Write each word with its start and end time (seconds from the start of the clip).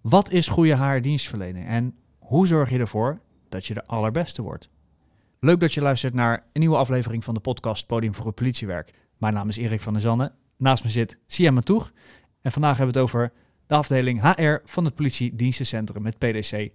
Wat 0.00 0.30
is 0.30 0.48
goede 0.48 0.76
HR-dienstverlening 0.76 1.66
en 1.66 1.94
hoe 2.18 2.46
zorg 2.46 2.70
je 2.70 2.78
ervoor 2.78 3.20
dat 3.48 3.66
je 3.66 3.74
de 3.74 3.84
allerbeste 3.86 4.42
wordt? 4.42 4.70
Leuk 5.40 5.60
dat 5.60 5.74
je 5.74 5.80
luistert 5.80 6.14
naar 6.14 6.46
een 6.52 6.60
nieuwe 6.60 6.76
aflevering 6.76 7.24
van 7.24 7.34
de 7.34 7.40
podcast 7.40 7.86
Podium 7.86 8.14
voor 8.14 8.26
het 8.26 8.34
Politiewerk. 8.34 8.94
Mijn 9.18 9.34
naam 9.34 9.48
is 9.48 9.56
Erik 9.56 9.80
van 9.80 9.92
der 9.92 10.02
Zanne. 10.02 10.32
Naast 10.56 10.84
me 10.84 10.90
zit 10.90 11.18
Sia 11.26 11.50
Matoeg. 11.50 11.92
En 12.42 12.52
vandaag 12.52 12.76
hebben 12.76 12.94
we 12.94 13.00
het 13.00 13.08
over 13.08 13.32
de 13.66 13.74
afdeling 13.74 14.34
HR 14.34 14.56
van 14.64 14.84
het 14.84 14.94
Politiedienstencentrum 14.94 16.02
met 16.02 16.18
PDC. 16.18 16.72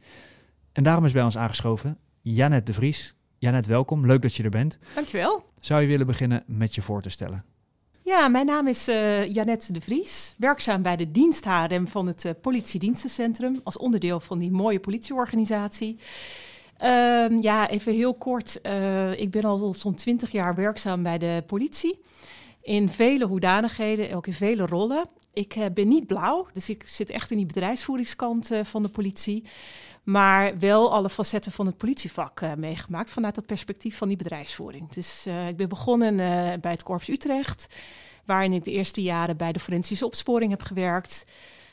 En 0.71 0.83
daarom 0.83 1.05
is 1.05 1.13
bij 1.13 1.23
ons 1.23 1.37
aangeschoven 1.37 1.97
Janet 2.21 2.67
de 2.67 2.73
Vries. 2.73 3.15
Janet, 3.37 3.65
welkom. 3.65 4.05
Leuk 4.05 4.21
dat 4.21 4.35
je 4.35 4.43
er 4.43 4.49
bent. 4.49 4.77
Dankjewel. 4.95 5.49
Zou 5.59 5.81
je 5.81 5.87
willen 5.87 6.07
beginnen 6.07 6.43
met 6.47 6.75
je 6.75 6.81
voor 6.81 7.01
te 7.01 7.09
stellen? 7.09 7.45
Ja, 8.05 8.27
mijn 8.27 8.45
naam 8.45 8.67
is 8.67 8.89
uh, 8.89 9.33
Janette 9.33 9.73
de 9.73 9.81
Vries, 9.81 10.35
werkzaam 10.38 10.81
bij 10.81 10.95
de 10.95 11.11
dienst 11.11 11.45
HRM 11.45 11.88
van 11.88 12.07
het 12.07 12.25
uh, 12.25 12.31
Politiedienstencentrum 12.41 13.61
als 13.63 13.77
onderdeel 13.77 14.20
van 14.20 14.39
die 14.39 14.52
mooie 14.52 14.80
politieorganisatie. 14.80 15.99
Uh, 16.81 17.38
ja, 17.39 17.70
even 17.70 17.94
heel 17.94 18.13
kort. 18.13 18.59
Uh, 18.63 19.20
ik 19.20 19.31
ben 19.31 19.44
al 19.44 19.73
zo'n 19.73 19.95
twintig 19.95 20.31
jaar 20.31 20.55
werkzaam 20.55 21.03
bij 21.03 21.17
de 21.17 21.44
politie. 21.47 21.99
In 22.61 22.89
vele 22.89 23.25
hoedanigheden, 23.25 24.13
ook 24.13 24.27
in 24.27 24.33
vele 24.33 24.66
rollen. 24.66 25.05
Ik 25.33 25.55
ben 25.73 25.88
niet 25.88 26.08
blauw, 26.08 26.47
dus 26.53 26.69
ik 26.69 26.88
zit 26.88 27.09
echt 27.09 27.31
in 27.31 27.38
die 27.38 27.45
bedrijfsvoeringskant 27.45 28.49
van 28.63 28.83
de 28.83 28.89
politie. 28.89 29.44
Maar 30.05 30.59
wel 30.59 30.91
alle 30.91 31.09
facetten 31.09 31.52
van 31.52 31.66
het 31.66 31.77
politievak 31.77 32.41
uh, 32.41 32.54
meegemaakt 32.54 33.12
vanuit 33.12 33.36
het 33.36 33.45
perspectief 33.45 33.98
van 33.98 34.08
die 34.08 34.18
bedrijfsvoering. 34.18 34.90
Dus 34.90 35.28
uh, 35.28 35.48
ik 35.48 35.58
ben 35.58 35.70
begonnen 35.70 36.14
uh, 36.14 36.54
bij 36.62 36.72
het 36.72 36.84
Korps 36.84 37.08
Utrecht, 37.08 37.68
waarin 38.26 38.54
ik 38.54 38.64
de 38.64 38.72
eerste 38.72 39.02
jaren 39.02 39.38
bij 39.38 39.52
de 39.52 39.59
forensische 39.59 40.05
opsporing 40.05 40.52
heb 40.52 40.62
gewerkt. 40.62 41.26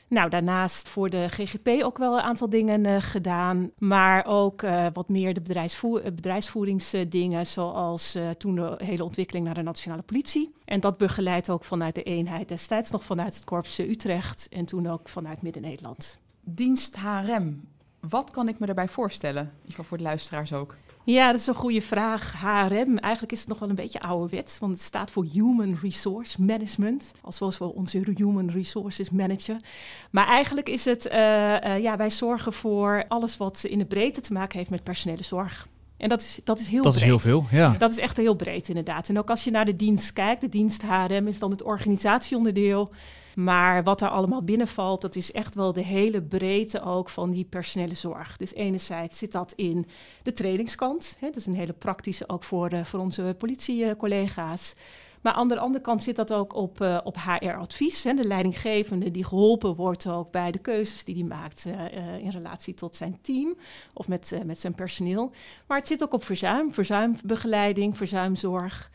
Nou, 0.08 0.30
daarnaast 0.30 0.88
voor 0.88 1.10
de 1.10 1.28
GGP 1.28 1.68
ook 1.68 1.98
wel 1.98 2.14
een 2.14 2.22
aantal 2.22 2.48
dingen 2.48 3.02
gedaan, 3.02 3.70
maar 3.78 4.26
ook 4.26 4.60
wat 4.92 5.08
meer 5.08 5.34
de 5.34 5.40
bedrijfsvoer 5.40 6.02
bedrijfsvoeringsdingen, 6.02 7.46
zoals 7.46 8.18
toen 8.38 8.54
de 8.54 8.74
hele 8.78 9.04
ontwikkeling 9.04 9.44
naar 9.44 9.54
de 9.54 9.62
nationale 9.62 10.02
politie. 10.02 10.54
En 10.64 10.80
dat 10.80 10.98
begeleid 10.98 11.50
ook 11.50 11.64
vanuit 11.64 11.94
de 11.94 12.02
eenheid 12.02 12.48
destijds 12.48 12.90
nog 12.90 13.04
vanuit 13.04 13.34
het 13.34 13.44
Korps 13.44 13.78
Utrecht 13.78 14.48
en 14.50 14.64
toen 14.64 14.86
ook 14.86 15.08
vanuit 15.08 15.42
Midden-Nederland. 15.42 16.20
Dienst 16.44 16.96
HRM, 16.96 17.60
wat 18.08 18.30
kan 18.30 18.48
ik 18.48 18.58
me 18.58 18.66
daarbij 18.66 18.88
voorstellen? 18.88 19.52
Ieder 19.68 19.84
voor 19.84 19.96
de 19.96 20.02
luisteraars 20.02 20.52
ook. 20.52 20.76
Ja, 21.04 21.30
dat 21.30 21.40
is 21.40 21.46
een 21.46 21.54
goede 21.54 21.82
vraag. 21.82 22.40
HRM, 22.40 22.98
eigenlijk 22.98 23.32
is 23.32 23.38
het 23.38 23.48
nog 23.48 23.58
wel 23.58 23.68
een 23.68 23.74
beetje 23.74 24.00
ouderwets, 24.00 24.58
want 24.58 24.72
het 24.72 24.82
staat 24.82 25.10
voor 25.10 25.24
Human 25.32 25.78
Resource 25.82 26.42
Management, 26.42 27.12
zoals 27.28 27.58
we 27.58 27.74
onze 27.74 28.12
Human 28.16 28.50
Resources 28.50 29.10
managen. 29.10 29.64
Maar 30.10 30.26
eigenlijk 30.26 30.68
is 30.68 30.84
het, 30.84 31.06
uh, 31.06 31.12
uh, 31.12 31.78
ja, 31.78 31.96
wij 31.96 32.10
zorgen 32.10 32.52
voor 32.52 33.04
alles 33.08 33.36
wat 33.36 33.64
in 33.64 33.78
de 33.78 33.84
breedte 33.84 34.20
te 34.20 34.32
maken 34.32 34.58
heeft 34.58 34.70
met 34.70 34.82
personele 34.82 35.22
zorg. 35.22 35.68
En 35.96 36.08
dat 36.08 36.20
is, 36.20 36.40
dat 36.44 36.60
is 36.60 36.68
heel 36.68 36.82
dat 36.82 36.92
breed. 36.92 37.02
is 37.02 37.08
heel 37.08 37.18
veel, 37.18 37.46
ja. 37.50 37.74
Dat 37.78 37.90
is 37.90 37.98
echt 37.98 38.16
heel 38.16 38.34
breed, 38.34 38.68
inderdaad. 38.68 39.08
En 39.08 39.18
ook 39.18 39.30
als 39.30 39.44
je 39.44 39.50
naar 39.50 39.64
de 39.64 39.76
dienst 39.76 40.12
kijkt, 40.12 40.40
de 40.40 40.48
dienst 40.48 40.82
HRM 40.82 41.26
is 41.26 41.38
dan 41.38 41.50
het 41.50 41.62
organisatieonderdeel. 41.62 42.90
Maar 43.34 43.84
wat 43.84 43.98
daar 43.98 44.10
allemaal 44.10 44.42
binnenvalt, 44.42 45.00
dat 45.00 45.16
is 45.16 45.32
echt 45.32 45.54
wel 45.54 45.72
de 45.72 45.84
hele 45.84 46.22
breedte 46.22 46.82
ook 46.82 47.08
van 47.08 47.30
die 47.30 47.44
personele 47.44 47.94
zorg. 47.94 48.36
Dus 48.36 48.54
enerzijds 48.54 49.18
zit 49.18 49.32
dat 49.32 49.52
in 49.52 49.86
de 50.22 50.32
trainingskant. 50.32 51.16
Hè, 51.18 51.26
dat 51.26 51.36
is 51.36 51.46
een 51.46 51.54
hele 51.54 51.72
praktische 51.72 52.28
ook 52.28 52.44
voor, 52.44 52.72
uh, 52.72 52.84
voor 52.84 53.00
onze 53.00 53.34
politiecollega's. 53.38 54.74
Maar 55.20 55.32
aan 55.32 55.48
de 55.48 55.58
andere 55.58 55.84
kant 55.84 56.02
zit 56.02 56.16
dat 56.16 56.32
ook 56.32 56.54
op, 56.54 56.80
uh, 56.80 56.98
op 57.04 57.16
HR-advies. 57.16 58.02
De 58.02 58.24
leidinggevende 58.24 59.10
die 59.10 59.24
geholpen 59.24 59.74
wordt 59.74 60.06
ook 60.06 60.30
bij 60.30 60.50
de 60.50 60.58
keuzes 60.58 61.04
die 61.04 61.14
hij 61.14 61.24
maakt 61.24 61.66
uh, 61.66 62.18
in 62.18 62.30
relatie 62.30 62.74
tot 62.74 62.96
zijn 62.96 63.18
team 63.20 63.54
of 63.94 64.08
met, 64.08 64.42
met 64.44 64.60
zijn 64.60 64.74
personeel. 64.74 65.30
Maar 65.66 65.78
het 65.78 65.86
zit 65.86 66.02
ook 66.02 66.12
op 66.12 66.24
verzuim, 66.24 66.72
verzuimbegeleiding, 66.74 67.96
verzuimzorg. 67.96 68.90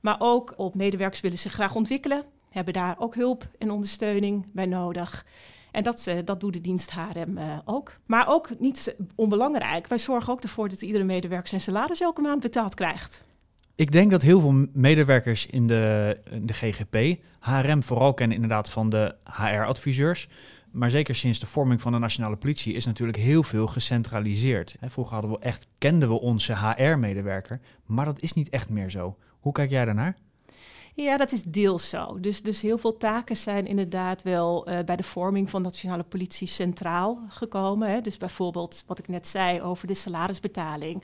Maar 0.00 0.16
ook 0.18 0.54
op 0.56 0.74
medewerkers 0.74 1.20
willen 1.20 1.38
zich 1.38 1.52
graag 1.52 1.74
ontwikkelen, 1.74 2.24
hebben 2.50 2.74
daar 2.74 2.96
ook 2.98 3.14
hulp 3.14 3.48
en 3.58 3.70
ondersteuning 3.70 4.46
bij 4.52 4.66
nodig. 4.66 5.26
En 5.70 5.82
dat, 5.82 6.06
uh, 6.08 6.18
dat 6.24 6.40
doet 6.40 6.52
de 6.52 6.60
dienst 6.60 6.90
HRM 6.90 7.38
uh, 7.38 7.58
ook. 7.64 7.98
Maar 8.06 8.28
ook 8.28 8.48
niet 8.58 8.96
onbelangrijk, 9.14 9.86
wij 9.86 9.98
zorgen 9.98 10.32
ook 10.32 10.42
ervoor 10.42 10.68
dat 10.68 10.82
iedere 10.82 11.04
medewerker 11.04 11.48
zijn 11.48 11.60
salaris 11.60 12.00
elke 12.00 12.20
maand 12.20 12.40
betaald 12.40 12.74
krijgt. 12.74 13.24
Ik 13.74 13.92
denk 13.92 14.10
dat 14.10 14.22
heel 14.22 14.40
veel 14.40 14.66
medewerkers 14.72 15.46
in 15.46 15.66
de, 15.66 16.16
de 16.42 16.52
GGP 16.52 17.22
HRM 17.38 17.82
vooral 17.82 18.14
kennen 18.14 18.36
inderdaad 18.36 18.70
van 18.70 18.88
de 18.88 19.14
HR-adviseurs. 19.24 20.28
Maar 20.70 20.90
zeker 20.90 21.14
sinds 21.14 21.38
de 21.38 21.46
vorming 21.46 21.80
van 21.80 21.92
de 21.92 21.98
nationale 21.98 22.36
politie 22.36 22.74
is 22.74 22.86
natuurlijk 22.86 23.18
heel 23.18 23.42
veel 23.42 23.66
gecentraliseerd. 23.66 24.76
Vroeger 24.80 25.12
hadden 25.12 25.30
we 25.30 25.38
echt, 25.38 25.66
kenden 25.78 26.08
we 26.08 26.20
onze 26.20 26.56
HR-medewerker, 26.56 27.60
maar 27.86 28.04
dat 28.04 28.22
is 28.22 28.32
niet 28.32 28.48
echt 28.48 28.68
meer 28.68 28.90
zo. 28.90 29.16
Hoe 29.40 29.52
kijk 29.52 29.70
jij 29.70 29.84
daarnaar? 29.84 30.16
Ja, 30.94 31.16
dat 31.16 31.32
is 31.32 31.42
deels 31.42 31.88
zo. 31.88 32.20
Dus, 32.20 32.42
dus 32.42 32.60
heel 32.60 32.78
veel 32.78 32.96
taken 32.96 33.36
zijn 33.36 33.66
inderdaad 33.66 34.22
wel 34.22 34.68
uh, 34.68 34.78
bij 34.84 34.96
de 34.96 35.02
vorming 35.02 35.50
van 35.50 35.62
nationale 35.62 36.02
politie 36.02 36.48
centraal 36.48 37.18
gekomen. 37.28 37.90
Hè. 37.90 38.00
Dus 38.00 38.16
bijvoorbeeld 38.16 38.84
wat 38.86 38.98
ik 38.98 39.08
net 39.08 39.28
zei 39.28 39.62
over 39.62 39.86
de 39.86 39.94
salarisbetaling. 39.94 41.02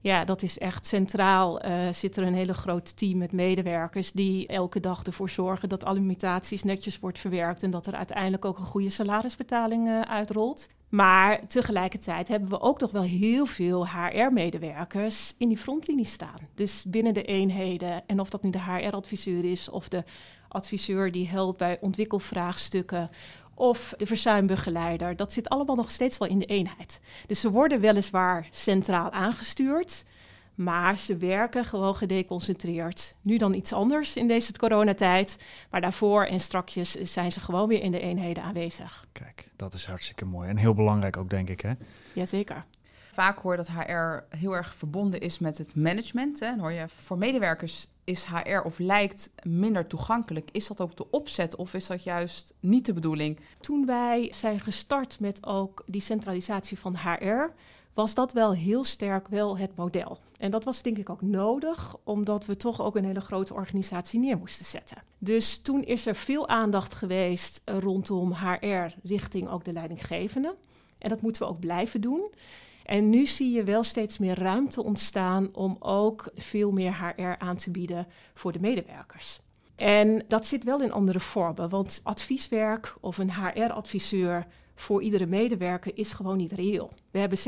Ja, 0.00 0.24
dat 0.24 0.42
is 0.42 0.58
echt 0.58 0.86
centraal. 0.86 1.66
Uh, 1.66 1.92
zit 1.92 2.16
er 2.16 2.22
een 2.22 2.34
hele 2.34 2.54
groot 2.54 2.96
team 2.96 3.18
met 3.18 3.32
medewerkers 3.32 4.12
die 4.12 4.46
elke 4.46 4.80
dag 4.80 5.02
ervoor 5.02 5.30
zorgen 5.30 5.68
dat 5.68 5.84
alle 5.84 6.00
mutaties 6.00 6.62
netjes 6.62 6.98
wordt 6.98 7.18
verwerkt 7.18 7.62
en 7.62 7.70
dat 7.70 7.86
er 7.86 7.94
uiteindelijk 7.94 8.44
ook 8.44 8.58
een 8.58 8.64
goede 8.64 8.90
salarisbetaling 8.90 9.86
uh, 9.86 10.00
uitrolt. 10.00 10.68
Maar 10.88 11.46
tegelijkertijd 11.46 12.28
hebben 12.28 12.48
we 12.48 12.60
ook 12.60 12.80
nog 12.80 12.90
wel 12.90 13.02
heel 13.02 13.46
veel 13.46 13.86
HR-medewerkers 13.88 15.34
in 15.38 15.48
die 15.48 15.58
frontlinie 15.58 16.04
staan. 16.04 16.48
Dus 16.54 16.84
binnen 16.86 17.14
de 17.14 17.24
eenheden. 17.24 18.02
En 18.06 18.20
of 18.20 18.30
dat 18.30 18.42
nu 18.42 18.50
de 18.50 18.62
HR-adviseur 18.62 19.44
is 19.44 19.68
of 19.68 19.88
de 19.88 20.04
adviseur 20.48 21.12
die 21.12 21.28
helpt 21.28 21.58
bij 21.58 21.78
ontwikkelvraagstukken 21.80 23.10
of 23.54 23.94
de 23.96 24.06
verzuimbegeleider. 24.06 25.16
Dat 25.16 25.32
zit 25.32 25.48
allemaal 25.48 25.76
nog 25.76 25.90
steeds 25.90 26.18
wel 26.18 26.28
in 26.28 26.38
de 26.38 26.44
eenheid. 26.44 27.00
Dus 27.26 27.40
ze 27.40 27.50
worden 27.50 27.80
weliswaar 27.80 28.46
centraal 28.50 29.10
aangestuurd. 29.10 30.04
Maar 30.56 30.98
ze 30.98 31.16
werken 31.16 31.64
gewoon 31.64 31.96
gedeconcentreerd. 31.96 33.14
Nu 33.22 33.36
dan 33.36 33.54
iets 33.54 33.72
anders 33.72 34.16
in 34.16 34.28
deze 34.28 34.58
coronatijd. 34.58 35.42
Maar 35.70 35.80
daarvoor 35.80 36.24
en 36.24 36.40
strakjes 36.40 36.90
zijn 36.90 37.32
ze 37.32 37.40
gewoon 37.40 37.68
weer 37.68 37.82
in 37.82 37.90
de 37.90 38.00
eenheden 38.00 38.42
aanwezig. 38.42 39.04
Kijk, 39.12 39.48
dat 39.56 39.74
is 39.74 39.86
hartstikke 39.86 40.24
mooi. 40.24 40.48
En 40.48 40.56
heel 40.56 40.74
belangrijk 40.74 41.16
ook, 41.16 41.30
denk 41.30 41.48
ik, 41.48 41.60
hè? 41.60 41.72
Jazeker. 42.12 42.64
Vaak 43.12 43.38
hoor 43.38 43.56
dat 43.56 43.68
HR 43.68 44.36
heel 44.36 44.56
erg 44.56 44.74
verbonden 44.74 45.20
is 45.20 45.38
met 45.38 45.58
het 45.58 45.74
management. 45.74 46.40
Hè? 46.40 46.58
Hoor 46.58 46.72
je 46.72 46.84
voor 46.88 47.18
medewerkers 47.18 47.88
is 48.04 48.24
HR 48.24 48.58
of 48.64 48.78
lijkt 48.78 49.30
minder 49.42 49.86
toegankelijk. 49.86 50.48
Is 50.52 50.66
dat 50.66 50.80
ook 50.80 50.96
de 50.96 51.10
opzet 51.10 51.56
of 51.56 51.74
is 51.74 51.86
dat 51.86 52.02
juist 52.02 52.54
niet 52.60 52.86
de 52.86 52.92
bedoeling? 52.92 53.40
Toen 53.60 53.86
wij 53.86 54.32
zijn 54.34 54.60
gestart 54.60 55.20
met 55.20 55.46
ook 55.46 55.82
die 55.86 56.00
centralisatie 56.00 56.78
van 56.78 56.96
HR, 56.96 57.52
was 57.96 58.14
dat 58.14 58.32
wel 58.32 58.52
heel 58.54 58.84
sterk 58.84 59.28
wel 59.28 59.58
het 59.58 59.76
model. 59.76 60.18
En 60.38 60.50
dat 60.50 60.64
was 60.64 60.82
denk 60.82 60.98
ik 60.98 61.10
ook 61.10 61.22
nodig, 61.22 61.96
omdat 62.04 62.46
we 62.46 62.56
toch 62.56 62.80
ook 62.80 62.96
een 62.96 63.04
hele 63.04 63.20
grote 63.20 63.54
organisatie 63.54 64.20
neer 64.20 64.38
moesten 64.38 64.64
zetten. 64.64 65.02
Dus 65.18 65.62
toen 65.62 65.84
is 65.84 66.06
er 66.06 66.14
veel 66.14 66.48
aandacht 66.48 66.94
geweest 66.94 67.62
rondom 67.64 68.32
HR 68.32 68.94
richting 69.02 69.48
ook 69.48 69.64
de 69.64 69.72
leidinggevende. 69.72 70.56
En 70.98 71.08
dat 71.08 71.20
moeten 71.20 71.42
we 71.42 71.48
ook 71.48 71.60
blijven 71.60 72.00
doen. 72.00 72.30
En 72.84 73.10
nu 73.10 73.26
zie 73.26 73.52
je 73.52 73.64
wel 73.64 73.82
steeds 73.82 74.18
meer 74.18 74.38
ruimte 74.38 74.82
ontstaan 74.82 75.54
om 75.54 75.76
ook 75.78 76.30
veel 76.34 76.72
meer 76.72 76.96
HR 76.96 77.38
aan 77.38 77.56
te 77.56 77.70
bieden 77.70 78.06
voor 78.34 78.52
de 78.52 78.60
medewerkers. 78.60 79.40
En 79.76 80.24
dat 80.28 80.46
zit 80.46 80.64
wel 80.64 80.82
in 80.82 80.92
andere 80.92 81.20
vormen, 81.20 81.68
want 81.68 82.00
advieswerk 82.02 82.96
of 83.00 83.18
een 83.18 83.32
HR-adviseur 83.32 84.46
voor 84.78 85.02
iedere 85.02 85.26
medewerker 85.26 85.96
is 85.96 86.12
gewoon 86.12 86.36
niet 86.36 86.52
reëel. 86.52 86.92
We 87.10 87.18
hebben 87.18 87.38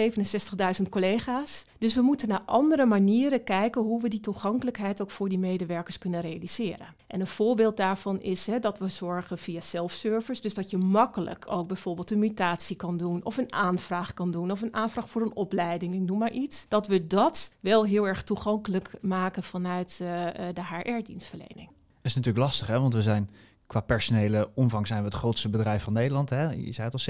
67.000 0.80 0.88
collega's, 0.90 1.64
dus 1.78 1.94
we 1.94 2.00
moeten 2.00 2.28
naar 2.28 2.42
andere 2.46 2.86
manieren 2.86 3.44
kijken 3.44 3.82
hoe 3.82 4.02
we 4.02 4.08
die 4.08 4.20
toegankelijkheid 4.20 5.02
ook 5.02 5.10
voor 5.10 5.28
die 5.28 5.38
medewerkers 5.38 5.98
kunnen 5.98 6.20
realiseren. 6.20 6.94
En 7.06 7.20
een 7.20 7.26
voorbeeld 7.26 7.76
daarvan 7.76 8.20
is 8.20 8.46
hè, 8.46 8.58
dat 8.58 8.78
we 8.78 8.88
zorgen 8.88 9.38
via 9.38 9.60
self-service, 9.60 10.42
dus 10.42 10.54
dat 10.54 10.70
je 10.70 10.78
makkelijk 10.78 11.44
ook 11.48 11.69
bijvoorbeeld 11.69 12.10
een 12.10 12.19
mutatie 12.19 12.76
kan 12.76 12.96
doen 12.96 13.25
of 13.25 13.36
een 13.36 13.52
aanvraag 13.52 14.14
kan 14.14 14.31
doen 14.31 14.50
of 14.50 14.62
een 14.62 14.74
aanvraag 14.74 15.10
voor 15.10 15.22
een 15.22 15.36
opleiding, 15.36 15.94
ik 15.94 16.00
noem 16.00 16.19
maar 16.19 16.32
iets. 16.32 16.66
Dat 16.69 16.86
we 16.86 17.06
dat 17.06 17.54
wel 17.60 17.84
heel 17.84 18.06
erg 18.06 18.22
toegankelijk 18.22 18.90
maken 19.00 19.42
vanuit 19.42 19.98
uh, 20.02 20.08
de 20.52 20.64
HR-dienstverlening. 20.64 21.69
Dat 21.94 22.06
is 22.06 22.14
natuurlijk 22.14 22.44
lastig, 22.44 22.66
hè? 22.66 22.81
want 22.81 22.94
we 22.94 23.02
zijn 23.02 23.31
qua 23.69 23.81
personele 23.81 24.50
omvang 24.55 24.87
zijn 24.87 24.99
we 24.99 25.05
het 25.05 25.15
grootste 25.15 25.49
bedrijf 25.49 25.82
van 25.82 25.93
Nederland. 25.93 26.31
Hè? 26.31 26.50
Je 26.50 26.73
zei 26.73 26.88
het 26.93 27.06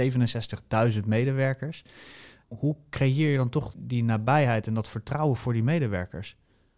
al, 0.72 0.92
67.000 0.92 0.98
medewerkers. 1.06 1.84
Hoe 2.48 2.76
creëer 2.90 3.30
je 3.30 3.36
dan 3.36 3.48
toch 3.48 3.72
die 3.76 4.04
nabijheid 4.04 4.66
en 4.66 4.74
dat 4.74 4.88
vertrouwen 4.88 5.36
voor 5.36 5.52
die 5.52 5.62
medewerkers? 5.62 6.36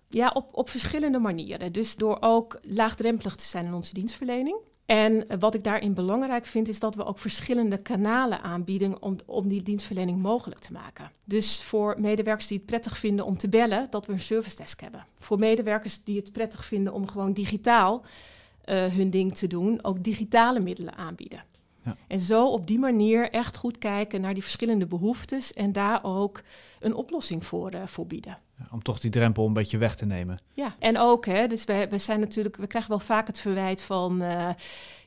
Ja, 0.08 0.30
op, 0.34 0.48
op 0.52 0.68
verschillende 0.68 1.18
manieren. 1.18 1.72
Dus 1.72 1.96
door 1.96 2.16
ook 2.20 2.58
laagdrempelig 2.62 3.34
te 3.34 3.44
zijn 3.44 3.66
in 3.66 3.74
onze 3.74 3.94
dienstverlening. 3.94 4.56
En 4.86 5.38
wat 5.38 5.54
ik 5.54 5.64
daarin 5.64 5.94
belangrijk 5.94 6.46
vind, 6.46 6.68
is 6.68 6.80
dat 6.80 6.94
we 6.94 7.04
ook 7.04 7.18
verschillende 7.18 7.82
kanalen 7.82 8.42
aanbieden 8.42 9.02
om, 9.02 9.16
om 9.26 9.48
die 9.48 9.62
dienstverlening 9.62 10.22
mogelijk 10.22 10.60
te 10.60 10.72
maken. 10.72 11.10
Dus 11.24 11.62
voor 11.62 12.00
medewerkers 12.00 12.46
die 12.46 12.56
het 12.56 12.66
prettig 12.66 12.98
vinden 12.98 13.24
om 13.24 13.36
te 13.36 13.48
bellen, 13.48 13.86
dat 13.90 14.06
we 14.06 14.12
een 14.12 14.20
service 14.20 14.56
desk 14.56 14.80
hebben. 14.80 15.06
Voor 15.18 15.38
medewerkers 15.38 16.04
die 16.04 16.16
het 16.16 16.32
prettig 16.32 16.64
vinden 16.64 16.92
om 16.92 17.08
gewoon 17.08 17.32
digitaal 17.32 18.04
hun 18.70 19.10
ding 19.10 19.36
te 19.36 19.46
doen, 19.46 19.84
ook 19.84 20.02
digitale 20.04 20.60
middelen 20.60 20.96
aanbieden. 20.96 21.44
Ja. 21.84 21.96
En 22.06 22.20
zo 22.20 22.46
op 22.46 22.66
die 22.66 22.78
manier 22.78 23.30
echt 23.30 23.56
goed 23.56 23.78
kijken 23.78 24.20
naar 24.20 24.34
die 24.34 24.42
verschillende 24.42 24.86
behoeftes 24.86 25.52
en 25.52 25.72
daar 25.72 26.04
ook 26.04 26.42
een 26.80 26.94
oplossing 26.94 27.46
voor, 27.46 27.74
uh, 27.74 27.86
voor 27.86 28.06
bieden. 28.06 28.38
Ja, 28.58 28.66
om 28.70 28.82
toch 28.82 29.00
die 29.00 29.10
drempel 29.10 29.46
een 29.46 29.52
beetje 29.52 29.78
weg 29.78 29.96
te 29.96 30.06
nemen. 30.06 30.40
Ja, 30.52 30.76
en 30.78 30.98
ook, 30.98 31.26
hè, 31.26 31.46
dus 31.46 31.64
we, 31.64 31.86
we 31.90 31.98
zijn 31.98 32.20
natuurlijk, 32.20 32.56
we 32.56 32.66
krijgen 32.66 32.90
wel 32.90 32.98
vaak 32.98 33.26
het 33.26 33.40
verwijt 33.40 33.82
van, 33.82 34.22
uh, 34.22 34.48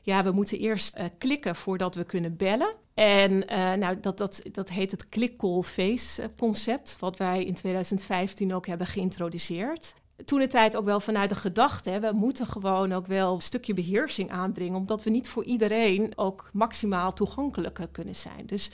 ja, 0.02 0.24
we 0.24 0.30
moeten 0.30 0.58
eerst 0.58 0.96
uh, 0.96 1.04
klikken 1.18 1.56
voordat 1.56 1.94
we 1.94 2.04
kunnen 2.04 2.36
bellen. 2.36 2.74
En 2.94 3.38
nou, 3.78 4.00
dat, 4.00 4.18
dat, 4.18 4.42
dat 4.52 4.68
heet 4.68 4.90
het 4.90 5.08
click-call-face 5.08 6.30
concept, 6.36 6.96
wat 6.98 7.16
wij 7.16 7.44
in 7.44 7.54
2015 7.54 8.54
ook 8.54 8.66
hebben 8.66 8.86
geïntroduceerd 8.86 9.94
toen 10.24 10.38
de 10.38 10.46
tijd 10.46 10.76
ook 10.76 10.84
wel 10.84 11.00
vanuit 11.00 11.28
de 11.28 11.34
gedachte, 11.34 11.98
we 12.00 12.10
moeten 12.12 12.46
gewoon 12.46 12.92
ook 12.92 13.06
wel 13.06 13.34
een 13.34 13.40
stukje 13.40 13.74
beheersing 13.74 14.30
aanbrengen, 14.30 14.76
omdat 14.76 15.02
we 15.02 15.10
niet 15.10 15.28
voor 15.28 15.44
iedereen 15.44 16.12
ook 16.16 16.50
maximaal 16.52 17.12
toegankelijk 17.12 17.88
kunnen 17.92 18.14
zijn. 18.14 18.46
Dus 18.46 18.70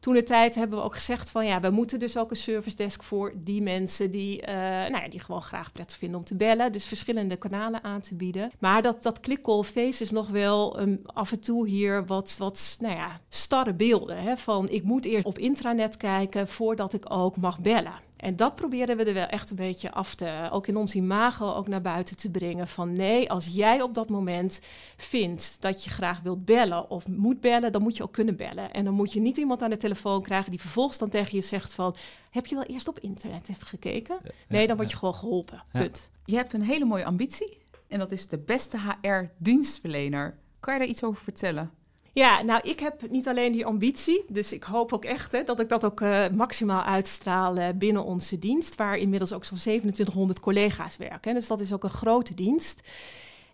toen 0.00 0.14
de 0.14 0.22
tijd 0.22 0.54
hebben 0.54 0.78
we 0.78 0.84
ook 0.84 0.94
gezegd 0.94 1.30
van 1.30 1.46
ja, 1.46 1.60
we 1.60 1.70
moeten 1.70 1.98
dus 1.98 2.16
ook 2.16 2.30
een 2.30 2.36
service 2.36 2.76
desk 2.76 3.02
voor 3.02 3.32
die 3.36 3.62
mensen 3.62 4.10
die, 4.10 4.40
uh, 4.40 4.54
nou 4.54 5.02
ja, 5.02 5.08
die 5.08 5.20
gewoon 5.20 5.42
graag 5.42 5.72
prettig 5.72 5.96
vinden 5.96 6.18
om 6.18 6.24
te 6.24 6.34
bellen. 6.34 6.72
Dus 6.72 6.84
verschillende 6.84 7.36
kanalen 7.36 7.84
aan 7.84 8.00
te 8.00 8.14
bieden. 8.14 8.50
Maar 8.58 8.82
dat, 8.82 9.02
dat 9.02 9.20
click-call 9.20 9.62
face 9.62 10.02
is 10.02 10.10
nog 10.10 10.28
wel 10.28 10.80
um, 10.80 11.00
af 11.04 11.32
en 11.32 11.40
toe 11.40 11.68
hier 11.68 12.06
wat, 12.06 12.36
wat 12.38 12.76
nou 12.80 12.94
ja, 12.94 13.20
starre 13.28 13.74
beelden. 13.74 14.22
Hè, 14.22 14.36
van 14.36 14.68
ik 14.68 14.82
moet 14.82 15.04
eerst 15.04 15.26
op 15.26 15.38
intranet 15.38 15.96
kijken 15.96 16.48
voordat 16.48 16.92
ik 16.92 17.04
ook 17.08 17.36
mag 17.36 17.60
bellen. 17.60 18.07
En 18.18 18.36
dat 18.36 18.54
proberen 18.54 18.96
we 18.96 19.04
er 19.04 19.14
wel 19.14 19.26
echt 19.26 19.50
een 19.50 19.56
beetje 19.56 19.92
af 19.92 20.14
te, 20.14 20.48
ook 20.52 20.66
in 20.66 20.76
ons 20.76 20.94
imago, 20.94 21.54
ook 21.54 21.68
naar 21.68 21.80
buiten 21.80 22.16
te 22.16 22.30
brengen. 22.30 22.68
Van 22.68 22.92
nee, 22.92 23.30
als 23.30 23.46
jij 23.46 23.82
op 23.82 23.94
dat 23.94 24.08
moment 24.08 24.60
vindt 24.96 25.56
dat 25.60 25.84
je 25.84 25.90
graag 25.90 26.20
wilt 26.20 26.44
bellen 26.44 26.90
of 26.90 27.06
moet 27.06 27.40
bellen, 27.40 27.72
dan 27.72 27.82
moet 27.82 27.96
je 27.96 28.02
ook 28.02 28.12
kunnen 28.12 28.36
bellen. 28.36 28.72
En 28.72 28.84
dan 28.84 28.94
moet 28.94 29.12
je 29.12 29.20
niet 29.20 29.36
iemand 29.36 29.62
aan 29.62 29.70
de 29.70 29.76
telefoon 29.76 30.22
krijgen 30.22 30.50
die 30.50 30.60
vervolgens 30.60 30.98
dan 30.98 31.08
tegen 31.08 31.36
je 31.36 31.42
zegt 31.42 31.72
van, 31.72 31.96
heb 32.30 32.46
je 32.46 32.54
wel 32.54 32.64
eerst 32.64 32.88
op 32.88 32.98
internet 32.98 33.48
gekeken? 33.58 34.18
Nee, 34.48 34.66
dan 34.66 34.76
word 34.76 34.90
je 34.90 34.96
gewoon 34.96 35.14
geholpen. 35.14 35.62
Punt. 35.72 36.10
Je 36.24 36.36
hebt 36.36 36.52
een 36.52 36.62
hele 36.62 36.84
mooie 36.84 37.04
ambitie 37.04 37.58
en 37.88 37.98
dat 37.98 38.12
is 38.12 38.26
de 38.26 38.38
beste 38.38 38.78
HR-dienstverlener. 38.78 40.38
Kan 40.60 40.72
je 40.72 40.78
daar 40.78 40.88
iets 40.88 41.02
over 41.02 41.22
vertellen? 41.22 41.70
Ja, 42.18 42.42
nou, 42.42 42.60
ik 42.62 42.80
heb 42.80 43.10
niet 43.10 43.28
alleen 43.28 43.52
die 43.52 43.66
ambitie, 43.66 44.24
dus 44.28 44.52
ik 44.52 44.62
hoop 44.62 44.92
ook 44.92 45.04
echt 45.04 45.32
hè, 45.32 45.44
dat 45.44 45.60
ik 45.60 45.68
dat 45.68 45.84
ook 45.84 46.00
uh, 46.00 46.28
maximaal 46.28 46.82
uitstraal 46.82 47.56
uh, 47.56 47.68
binnen 47.74 48.04
onze 48.04 48.38
dienst, 48.38 48.76
waar 48.76 48.96
inmiddels 48.96 49.32
ook 49.32 49.44
zo'n 49.44 49.58
2700 49.58 50.40
collega's 50.40 50.96
werken. 50.96 51.34
Dus 51.34 51.46
dat 51.46 51.60
is 51.60 51.72
ook 51.72 51.84
een 51.84 51.90
grote 51.90 52.34
dienst. 52.34 52.88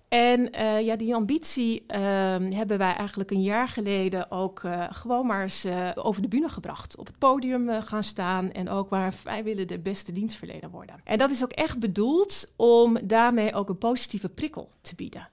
En 0.08 0.61
uh, 0.61 0.81
ja, 0.81 0.96
die 0.96 1.14
ambitie 1.14 1.84
ehm, 1.87 2.52
hebben 2.52 2.78
wij 2.78 2.94
eigenlijk 2.94 3.31
een 3.31 3.43
jaar 3.43 3.69
geleden 3.69 4.31
ook 4.31 4.62
gewoon 4.90 5.26
maar 5.26 5.43
eens 5.43 5.67
over 5.94 6.22
de 6.22 6.28
bühne 6.28 6.49
gebracht. 6.49 6.96
Op 6.96 7.06
het 7.06 7.19
podium 7.19 7.82
gaan 7.82 8.02
staan 8.02 8.52
en 8.52 8.69
ook 8.69 8.88
waar 8.88 9.14
wij 9.25 9.44
willen 9.44 9.67
de 9.67 9.78
beste 9.78 10.12
dienstverlener 10.12 10.70
worden. 10.70 11.00
En 11.05 11.19
dat 11.19 11.31
is 11.31 11.43
ook 11.43 11.52
echt 11.52 11.78
bedoeld 11.78 12.52
om 12.56 12.99
daarmee 13.05 13.55
ook 13.55 13.69
een 13.69 13.78
positieve 13.78 14.28
prikkel 14.28 14.70
te 14.81 14.94
bieden. 14.94 15.28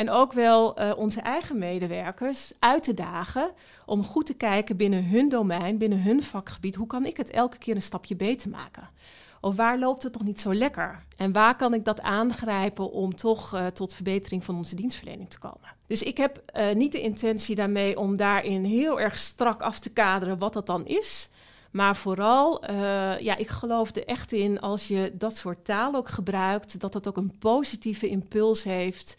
En 0.00 0.10
ook 0.10 0.32
wel 0.32 0.80
uh, 0.80 0.92
onze 0.96 1.20
eigen 1.20 1.58
medewerkers 1.58 2.52
uit 2.58 2.82
te 2.82 2.94
dagen 2.94 3.50
om 3.86 4.04
goed 4.04 4.26
te 4.26 4.34
kijken 4.34 4.76
binnen 4.76 5.04
hun 5.04 5.28
domein, 5.28 5.78
binnen 5.78 6.02
hun 6.02 6.22
vakgebied. 6.22 6.74
Hoe 6.74 6.86
kan 6.86 7.06
ik 7.06 7.16
het 7.16 7.30
elke 7.30 7.58
keer 7.58 7.74
een 7.74 7.82
stapje 7.82 8.16
beter 8.16 8.50
maken? 8.50 8.88
Of 9.40 9.56
waar 9.56 9.78
loopt 9.78 10.02
het 10.02 10.12
toch 10.12 10.22
niet 10.22 10.40
zo 10.40 10.54
lekker? 10.54 11.04
En 11.16 11.32
waar 11.32 11.56
kan 11.56 11.74
ik 11.74 11.84
dat 11.84 12.00
aangrijpen 12.00 12.90
om 12.90 13.16
toch 13.16 13.54
uh, 13.54 13.66
tot 13.66 13.94
verbetering 13.94 14.44
van 14.44 14.56
onze 14.56 14.74
dienstverlening 14.74 15.30
te 15.30 15.38
komen? 15.38 15.74
Dus 15.86 16.02
ik 16.02 16.16
heb 16.16 16.42
uh, 16.56 16.72
niet 16.74 16.92
de 16.92 17.00
intentie 17.00 17.54
daarmee 17.54 17.98
om 17.98 18.16
daarin 18.16 18.64
heel 18.64 19.00
erg 19.00 19.18
strak 19.18 19.60
af 19.60 19.78
te 19.78 19.90
kaderen 19.90 20.38
wat 20.38 20.52
dat 20.52 20.66
dan 20.66 20.86
is. 20.86 21.30
Maar 21.70 21.96
vooral, 21.96 22.72
ja, 23.20 23.36
ik 23.36 23.48
geloof 23.48 23.96
er 23.96 24.06
echt 24.06 24.32
in 24.32 24.60
als 24.60 24.88
je 24.88 25.12
dat 25.14 25.36
soort 25.36 25.64
taal 25.64 25.94
ook 25.94 26.08
gebruikt, 26.08 26.80
dat 26.80 26.92
dat 26.92 27.08
ook 27.08 27.16
een 27.16 27.38
positieve 27.38 28.08
impuls 28.08 28.64
heeft 28.64 29.16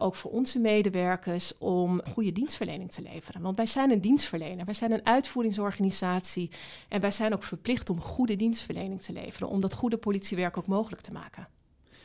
ook 0.00 0.14
voor 0.14 0.30
onze 0.30 0.58
medewerkers, 0.58 1.58
om 1.58 2.00
goede 2.12 2.32
dienstverlening 2.32 2.92
te 2.92 3.02
leveren. 3.02 3.42
Want 3.42 3.56
wij 3.56 3.66
zijn 3.66 3.90
een 3.90 4.00
dienstverlener, 4.00 4.64
wij 4.64 4.74
zijn 4.74 4.92
een 4.92 5.06
uitvoeringsorganisatie 5.06 6.50
en 6.88 7.00
wij 7.00 7.10
zijn 7.10 7.32
ook 7.32 7.42
verplicht 7.42 7.90
om 7.90 8.00
goede 8.00 8.36
dienstverlening 8.36 9.00
te 9.00 9.12
leveren, 9.12 9.48
om 9.48 9.60
dat 9.60 9.74
goede 9.74 9.96
politiewerk 9.96 10.56
ook 10.56 10.66
mogelijk 10.66 11.02
te 11.02 11.12
maken. 11.12 11.48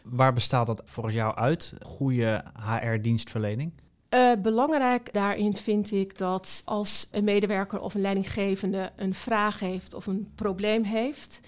Waar 0.03 0.33
bestaat 0.33 0.67
dat 0.67 0.81
volgens 0.85 1.15
jou 1.15 1.35
uit, 1.35 1.73
goede 1.81 2.43
HR-dienstverlening? 2.55 3.71
Uh, 4.09 4.31
belangrijk 4.41 5.13
daarin 5.13 5.55
vind 5.55 5.91
ik 5.91 6.17
dat 6.17 6.61
als 6.65 7.07
een 7.11 7.23
medewerker 7.23 7.79
of 7.79 7.93
een 7.93 8.01
leidinggevende 8.01 8.91
een 8.95 9.13
vraag 9.13 9.59
heeft 9.59 9.93
of 9.93 10.05
een 10.05 10.31
probleem 10.35 10.83
heeft, 10.83 11.39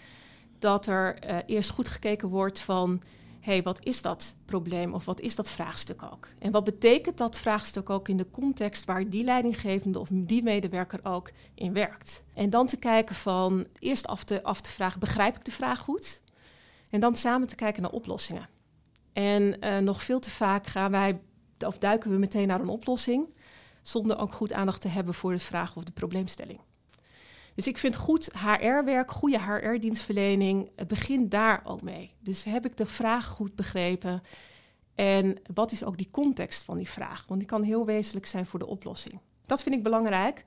dat 0.60 0.86
er 0.86 1.30
uh, 1.30 1.38
eerst 1.46 1.70
goed 1.70 1.88
gekeken 1.88 2.30
wordt 2.30 2.60
van 2.60 3.02
hey, 3.48 3.64
wat 3.64 3.86
is 3.86 4.02
dat 4.02 4.36
probleem 4.46 4.94
of 4.94 5.06
wat 5.06 5.22
is 5.22 5.36
dat 5.36 5.50
vraagstuk 5.50 6.04
ook? 6.04 6.28
En 6.40 6.52
wat 6.52 6.64
betekent 6.64 7.18
dat 7.18 7.40
vraagstuk 7.40 7.90
ook 7.90 8.08
in 8.08 8.18
de 8.18 8.30
context 8.32 8.86
waar 8.86 9.10
die 9.10 9.24
leidinggevende 9.24 10.00
of 10.00 10.10
die 10.12 10.44
medewerker 10.44 11.00
ook 11.04 11.32
in 11.54 11.74
werkt? 11.74 12.24
En 12.34 12.50
dan 12.50 12.68
te 12.68 12.78
kijken 12.78 13.16
van 13.16 13.68
eerst 13.80 14.08
af 14.08 14.24
te, 14.24 14.44
af 14.44 14.62
te 14.62 14.70
vragen, 14.70 15.00
begrijp 15.00 15.36
ik 15.36 15.46
de 15.46 15.52
vraag 15.52 15.80
goed? 15.80 16.22
En 16.90 17.00
dan 17.00 17.16
samen 17.16 17.48
te 17.48 17.56
kijken 17.56 17.82
naar 17.82 17.92
oplossingen. 17.92 18.50
En 19.14 19.58
uh, 19.60 19.78
nog 19.78 20.04
veel 20.04 20.20
te 20.20 20.30
vaak 20.30 20.68
gaan 20.68 20.92
wij, 20.92 21.20
of 21.66 21.78
duiken 21.78 22.12
we 22.12 22.18
meteen 22.18 22.48
naar 22.48 22.62
een 22.62 22.68
oplossing, 22.68 23.34
zonder 23.82 24.18
ook 24.18 24.34
goed 24.34 24.54
aandacht 24.54 24.82
te 24.82 24.88
hebben 24.88 25.14
voor 25.14 25.32
de 25.32 25.40
vraag 25.40 25.76
of 25.76 25.84
de 25.84 25.92
probleemstelling. 25.92 26.60
Dus 27.58 27.68
ik 27.68 27.78
vind 27.78 27.96
goed 27.96 28.30
HR-werk, 28.34 29.12
goede 29.12 29.42
HR-dienstverlening, 29.42 30.70
het 30.76 30.88
begint 30.88 31.32
daar 31.32 31.62
ook 31.64 31.82
mee. 31.82 32.12
Dus 32.20 32.44
heb 32.44 32.66
ik 32.66 32.78
de 32.78 32.86
vraag 32.86 33.28
goed 33.28 33.56
begrepen? 33.56 34.22
En 34.96 35.40
wat 35.54 35.72
is 35.72 35.84
ook 35.84 35.98
die 35.98 36.10
context 36.12 36.64
van 36.64 36.78
die 36.78 36.90
vraag? 36.90 37.26
Want 37.28 37.40
die 37.40 37.50
kan 37.50 37.64
heel 37.64 37.86
wezenlijk 37.86 38.26
zijn 38.26 38.46
voor 38.46 38.60
de 38.60 38.66
oplossing. 38.66 39.20
Dat 39.46 39.64
vind 39.64 39.76
ik 39.76 39.84
belangrijk. 39.84 40.46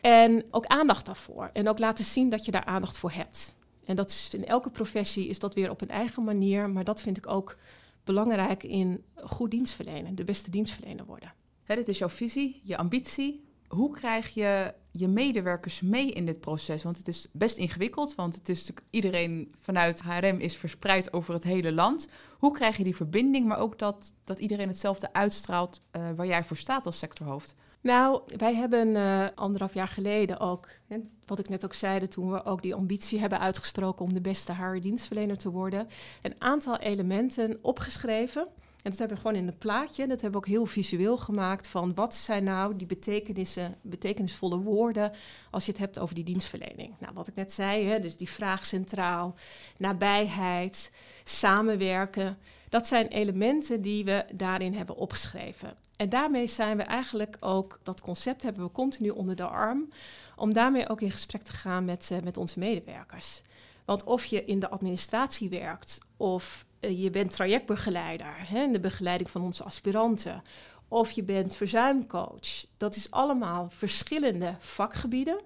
En 0.00 0.44
ook 0.50 0.66
aandacht 0.66 1.06
daarvoor. 1.06 1.50
En 1.52 1.68
ook 1.68 1.78
laten 1.78 2.04
zien 2.04 2.28
dat 2.28 2.44
je 2.44 2.50
daar 2.52 2.64
aandacht 2.64 2.98
voor 2.98 3.12
hebt. 3.12 3.58
En 3.84 3.96
dat 3.96 4.10
is, 4.10 4.28
in 4.32 4.46
elke 4.46 4.70
professie 4.70 5.28
is 5.28 5.38
dat 5.38 5.54
weer 5.54 5.70
op 5.70 5.80
een 5.80 5.90
eigen 5.90 6.24
manier. 6.24 6.70
Maar 6.70 6.84
dat 6.84 7.00
vind 7.00 7.16
ik 7.16 7.26
ook 7.26 7.56
belangrijk 8.04 8.62
in 8.62 9.04
goed 9.14 9.50
dienstverlenen, 9.50 10.14
de 10.14 10.24
beste 10.24 10.50
dienstverlener 10.50 11.04
worden. 11.04 11.32
Hè, 11.62 11.74
dit 11.74 11.88
is 11.88 11.98
jouw 11.98 12.08
visie, 12.08 12.60
je 12.64 12.76
ambitie 12.76 13.44
hoe 13.74 13.90
krijg 13.90 14.28
je 14.28 14.74
je 14.90 15.08
medewerkers 15.08 15.80
mee 15.80 16.10
in 16.10 16.26
dit 16.26 16.40
proces? 16.40 16.82
Want 16.82 16.96
het 16.96 17.08
is 17.08 17.28
best 17.32 17.56
ingewikkeld, 17.56 18.14
want 18.14 18.34
het 18.34 18.48
is 18.48 18.72
iedereen 18.90 19.54
vanuit 19.60 20.02
HRM 20.02 20.38
is 20.38 20.56
verspreid 20.56 21.12
over 21.12 21.34
het 21.34 21.44
hele 21.44 21.72
land. 21.72 22.08
Hoe 22.38 22.52
krijg 22.52 22.76
je 22.76 22.84
die 22.84 22.96
verbinding, 22.96 23.46
maar 23.46 23.58
ook 23.58 23.78
dat, 23.78 24.14
dat 24.24 24.38
iedereen 24.38 24.68
hetzelfde 24.68 25.12
uitstraalt 25.12 25.80
uh, 25.96 26.10
waar 26.16 26.26
jij 26.26 26.44
voor 26.44 26.56
staat 26.56 26.86
als 26.86 26.98
sectorhoofd? 26.98 27.54
Nou, 27.80 28.22
wij 28.36 28.54
hebben 28.54 28.88
uh, 28.88 29.26
anderhalf 29.34 29.74
jaar 29.74 29.88
geleden 29.88 30.40
ook, 30.40 30.68
hè, 30.86 30.96
wat 31.26 31.38
ik 31.38 31.48
net 31.48 31.64
ook 31.64 31.74
zei, 31.74 32.08
toen 32.08 32.30
we 32.30 32.44
ook 32.44 32.62
die 32.62 32.74
ambitie 32.74 33.20
hebben 33.20 33.40
uitgesproken 33.40 34.04
om 34.04 34.14
de 34.14 34.20
beste 34.20 34.54
HR-dienstverlener 34.54 35.38
te 35.38 35.50
worden, 35.50 35.88
een 36.22 36.34
aantal 36.38 36.78
elementen 36.78 37.58
opgeschreven 37.62 38.48
en 38.82 38.90
dat 38.90 38.98
hebben 38.98 39.16
we 39.16 39.22
gewoon 39.22 39.42
in 39.42 39.48
een 39.48 39.58
plaatje. 39.58 40.06
Dat 40.06 40.20
hebben 40.20 40.40
we 40.40 40.46
ook 40.46 40.52
heel 40.52 40.66
visueel 40.66 41.18
gemaakt 41.18 41.68
van 41.68 41.94
wat 41.94 42.14
zijn 42.14 42.44
nou 42.44 42.76
die 42.76 42.86
betekenissen, 42.86 43.74
betekenisvolle 43.82 44.58
woorden 44.58 45.12
als 45.50 45.64
je 45.64 45.70
het 45.70 45.80
hebt 45.80 45.98
over 45.98 46.14
die 46.14 46.24
dienstverlening. 46.24 46.94
Nou, 46.98 47.14
wat 47.14 47.28
ik 47.28 47.34
net 47.34 47.52
zei, 47.52 47.86
hè, 47.86 48.00
dus 48.00 48.16
die 48.16 48.28
vraag 48.28 48.64
centraal, 48.64 49.34
nabijheid, 49.76 50.92
samenwerken. 51.24 52.38
Dat 52.68 52.86
zijn 52.86 53.06
elementen 53.06 53.80
die 53.80 54.04
we 54.04 54.24
daarin 54.34 54.74
hebben 54.74 54.96
opgeschreven. 54.96 55.76
En 55.96 56.08
daarmee 56.08 56.46
zijn 56.46 56.76
we 56.76 56.82
eigenlijk 56.82 57.36
ook, 57.40 57.80
dat 57.82 58.00
concept 58.00 58.42
hebben 58.42 58.64
we 58.64 58.70
continu 58.70 59.08
onder 59.08 59.36
de 59.36 59.46
arm, 59.46 59.88
om 60.36 60.52
daarmee 60.52 60.88
ook 60.88 61.00
in 61.00 61.10
gesprek 61.10 61.42
te 61.42 61.52
gaan 61.52 61.84
met, 61.84 62.08
uh, 62.12 62.18
met 62.20 62.36
onze 62.36 62.58
medewerkers. 62.58 63.42
Want 63.84 64.04
of 64.04 64.24
je 64.24 64.44
in 64.44 64.58
de 64.58 64.68
administratie 64.68 65.48
werkt 65.48 66.00
of 66.22 66.66
eh, 66.80 67.02
je 67.02 67.10
bent 67.10 67.30
trajectbegeleider 67.30 68.34
hè, 68.48 68.62
in 68.62 68.72
de 68.72 68.80
begeleiding 68.80 69.30
van 69.30 69.42
onze 69.42 69.64
aspiranten. 69.64 70.42
Of 70.88 71.10
je 71.10 71.22
bent 71.22 71.56
verzuimcoach. 71.56 72.66
Dat 72.76 72.96
is 72.96 73.10
allemaal 73.10 73.70
verschillende 73.70 74.54
vakgebieden. 74.58 75.40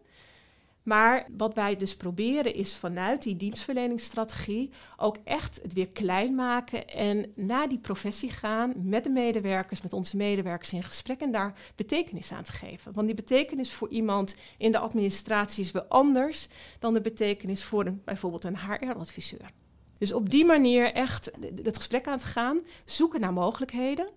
Maar 0.83 1.27
wat 1.37 1.55
wij 1.55 1.77
dus 1.77 1.97
proberen 1.97 2.55
is 2.55 2.77
vanuit 2.77 3.23
die 3.23 3.37
dienstverleningsstrategie 3.37 4.71
ook 4.97 5.17
echt 5.25 5.63
het 5.63 5.73
weer 5.73 5.89
klein 5.89 6.35
maken 6.35 6.89
en 6.89 7.33
naar 7.35 7.69
die 7.69 7.79
professie 7.79 8.31
gaan 8.31 8.73
met 8.77 9.05
de 9.05 9.11
medewerkers, 9.11 9.83
met 9.83 9.93
onze 9.93 10.17
medewerkers 10.17 10.73
in 10.73 10.83
gesprek 10.83 11.21
en 11.21 11.33
daar 11.33 11.59
betekenis 11.75 12.33
aan 12.33 12.45
te 12.45 12.53
geven. 12.53 12.93
Want 12.93 13.07
die 13.07 13.17
betekenis 13.17 13.73
voor 13.73 13.89
iemand 13.89 14.37
in 14.59 14.73
de 14.73 14.79
administratie 14.79 15.65
is 15.65 15.71
weer 15.71 15.87
anders 15.89 16.49
dan 16.79 16.95
de 16.95 17.01
betekenis 17.01 17.65
voor 17.65 17.87
een, 17.87 18.03
bijvoorbeeld 18.05 18.45
een 18.45 18.59
HR-adviseur. 18.59 19.51
Dus 19.99 20.13
op 20.13 20.31
die 20.31 20.45
manier 20.45 20.93
echt 20.93 21.31
het 21.63 21.77
gesprek 21.77 22.07
aan 22.07 22.19
te 22.19 22.27
gaan, 22.27 22.61
zoeken 22.85 23.21
naar 23.21 23.33
mogelijkheden. 23.33 24.09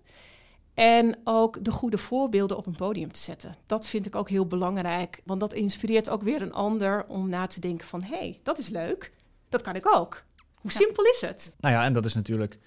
En 0.74 1.18
ook 1.24 1.64
de 1.64 1.70
goede 1.70 1.98
voorbeelden 1.98 2.56
op 2.56 2.66
een 2.66 2.76
podium 2.76 3.12
te 3.12 3.20
zetten. 3.20 3.56
Dat 3.66 3.86
vind 3.86 4.06
ik 4.06 4.14
ook 4.14 4.28
heel 4.28 4.46
belangrijk. 4.46 5.20
Want 5.24 5.40
dat 5.40 5.52
inspireert 5.52 6.08
ook 6.08 6.22
weer 6.22 6.42
een 6.42 6.52
ander 6.52 7.04
om 7.06 7.28
na 7.28 7.46
te 7.46 7.60
denken 7.60 7.86
van... 7.86 8.02
hé, 8.02 8.16
hey, 8.16 8.38
dat 8.42 8.58
is 8.58 8.68
leuk. 8.68 9.12
Dat 9.48 9.62
kan 9.62 9.74
ik 9.74 9.94
ook. 9.96 10.24
Hoe 10.54 10.72
simpel 10.72 11.04
is 11.04 11.20
het? 11.20 11.54
Nou 11.60 11.74
ja, 11.74 11.84
en 11.84 11.92
dat 11.92 12.04
is 12.04 12.14
natuurlijk 12.14 12.58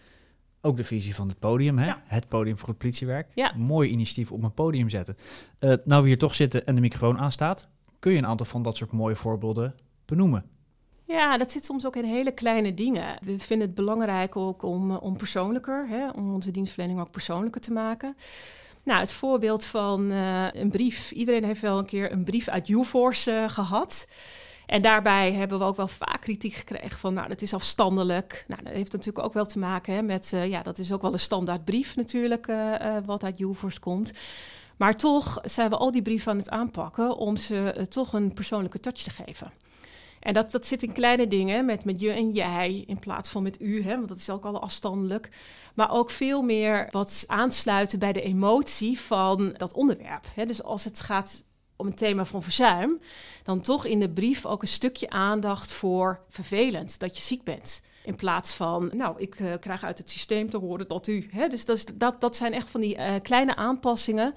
ook 0.62 0.78
de 0.78 0.84
visie 0.84 1.16
van 1.16 1.28
het 1.28 1.40
podium. 1.40 1.78
Hè? 1.78 1.94
Het 2.04 2.28
podium 2.28 2.58
voor 2.58 2.68
het 2.68 2.78
politiewerk. 2.78 3.32
Ja. 3.36 3.54
Mooi 3.58 3.90
initiatief 3.90 4.32
op 4.32 4.44
een 4.44 4.54
podium 4.54 4.90
zetten. 4.90 5.16
Uh, 5.60 5.74
nou 5.86 6.02
we 6.02 6.08
hier 6.08 6.18
toch 6.18 6.36
zitten 6.36 6.66
en 6.66 6.76
de 6.76 6.82
microfoon 6.82 7.18
aanstaat... 7.18 7.68
kun 8.00 8.12
je 8.12 8.18
een 8.18 8.26
aantal 8.26 8.46
van 8.46 8.62
dat 8.62 8.78
soort 8.78 8.92
mooie 8.92 9.16
voorbeelden 9.16 9.76
benoemen. 10.06 10.46
Ja, 11.14 11.38
dat 11.38 11.52
zit 11.52 11.66
soms 11.66 11.86
ook 11.86 11.96
in 11.96 12.04
hele 12.04 12.32
kleine 12.32 12.74
dingen. 12.74 13.18
We 13.22 13.40
vinden 13.40 13.68
het 13.68 13.76
belangrijk 13.76 14.36
ook 14.36 14.64
om, 14.64 14.92
eh, 14.92 15.02
om 15.02 15.18
persoonlijker, 15.18 15.88
hè, 15.88 16.10
om 16.10 16.34
onze 16.34 16.52
dienstverlening 16.52 17.00
ook 17.00 17.12
persoonlijker 17.12 17.62
te 17.62 17.72
maken. 17.72 18.18
Nou, 18.84 19.00
het 19.00 19.12
voorbeeld 19.12 19.66
van 19.66 20.12
uh, 20.12 20.48
een 20.54 20.70
brief. 20.70 21.12
Iedereen 21.12 21.44
heeft 21.44 21.62
wel 21.62 21.78
een 21.78 21.86
keer 21.86 22.12
een 22.12 22.24
brief 22.24 22.48
uit 22.48 22.68
UForce 22.68 23.32
uh, 23.32 23.50
gehad. 23.50 24.08
En 24.66 24.82
daarbij 24.82 25.34
hebben 25.34 25.60
we 25.60 25.66
ook 25.66 25.76
wel 25.76 25.88
vaak 25.88 26.22
kritiek 26.22 26.54
gekregen 26.54 27.00
van, 27.00 27.14
nou, 27.14 27.28
dat 27.28 27.42
is 27.42 27.54
afstandelijk. 27.54 28.46
Nou, 28.48 28.64
dat 28.64 28.74
heeft 28.74 28.92
natuurlijk 28.92 29.26
ook 29.26 29.34
wel 29.34 29.46
te 29.46 29.60
maken 29.60 29.94
hè, 29.94 30.02
met, 30.02 30.30
ja, 30.30 30.62
dat 30.62 30.80
is 30.80 30.92
ook 30.92 31.02
wel 31.02 31.14
een 31.14 31.20
standaard 31.20 31.66
brief 31.66 31.96
natuurlijk, 31.96 32.52
wat 33.06 33.24
uit 33.24 33.40
UForce 33.40 33.80
komt. 33.80 34.12
Maar 34.78 34.98
toch 34.98 35.40
zijn 35.44 35.70
we 35.70 35.78
al 35.78 35.92
die 35.92 36.02
brieven 36.02 36.32
aan 36.32 36.38
het 36.38 36.50
aanpakken 36.50 37.18
om 37.18 37.38
ze 37.38 37.86
toch 37.90 38.14
een 38.14 38.34
persoonlijke 38.34 38.80
touch 38.80 39.04
te 39.04 39.10
geven. 39.10 39.52
En 40.24 40.34
dat, 40.34 40.52
dat 40.52 40.66
zit 40.66 40.84
in 40.84 40.92
kleine 40.92 41.28
dingen, 41.28 41.66
met, 41.66 41.86
met 41.86 42.00
je 42.00 42.12
en 42.12 42.32
jij 42.32 42.84
in 42.88 43.00
plaats 43.00 43.30
van 43.30 43.44
met 43.44 43.62
u, 43.62 43.84
hè, 43.84 43.96
want 43.96 44.08
dat 44.10 44.18
is 44.18 44.30
ook 44.30 44.46
al 44.46 44.62
afstandelijk. 44.62 45.30
Maar 45.74 45.92
ook 45.92 46.10
veel 46.10 46.42
meer 46.42 46.88
wat 46.92 47.24
aansluiten 47.28 48.00
bij 48.00 48.14
de 48.14 48.22
emotie 48.22 49.00
van 49.00 49.54
dat 49.58 49.74
onderwerp. 49.74 50.26
Hè. 50.36 50.46
Dus 50.46 50.64
als 50.64 50.84
het 50.84 51.02
gaat 51.02 51.44
om 51.76 51.88
een 51.88 51.96
thema 51.96 52.26
van 52.26 52.44
verzuim, 52.44 53.00
dan 53.44 53.62
toch 53.62 53.86
in 53.86 54.00
de 54.00 54.10
brief 54.10 54.46
ook 54.46 54.62
een 54.62 54.68
stukje 54.68 55.10
aandacht 55.10 55.72
voor 55.72 56.20
vervelend, 56.30 57.00
dat 57.00 57.16
je 57.16 57.22
ziek 57.22 57.44
bent. 57.44 57.82
In 58.04 58.16
plaats 58.16 58.54
van, 58.54 58.90
nou, 58.94 59.16
ik 59.20 59.40
uh, 59.40 59.54
krijg 59.60 59.84
uit 59.84 59.98
het 59.98 60.10
systeem 60.10 60.50
te 60.50 60.58
horen 60.58 60.88
dat 60.88 61.08
u. 61.08 61.28
Hè, 61.32 61.48
dus 61.48 61.66
dat, 61.66 61.86
dat, 61.94 62.22
dat 62.22 62.36
zijn 62.36 62.54
echt 62.54 62.70
van 62.70 62.82
die 62.82 62.98
uh, 62.98 63.16
kleine 63.22 63.56
aanpassingen 63.56 64.34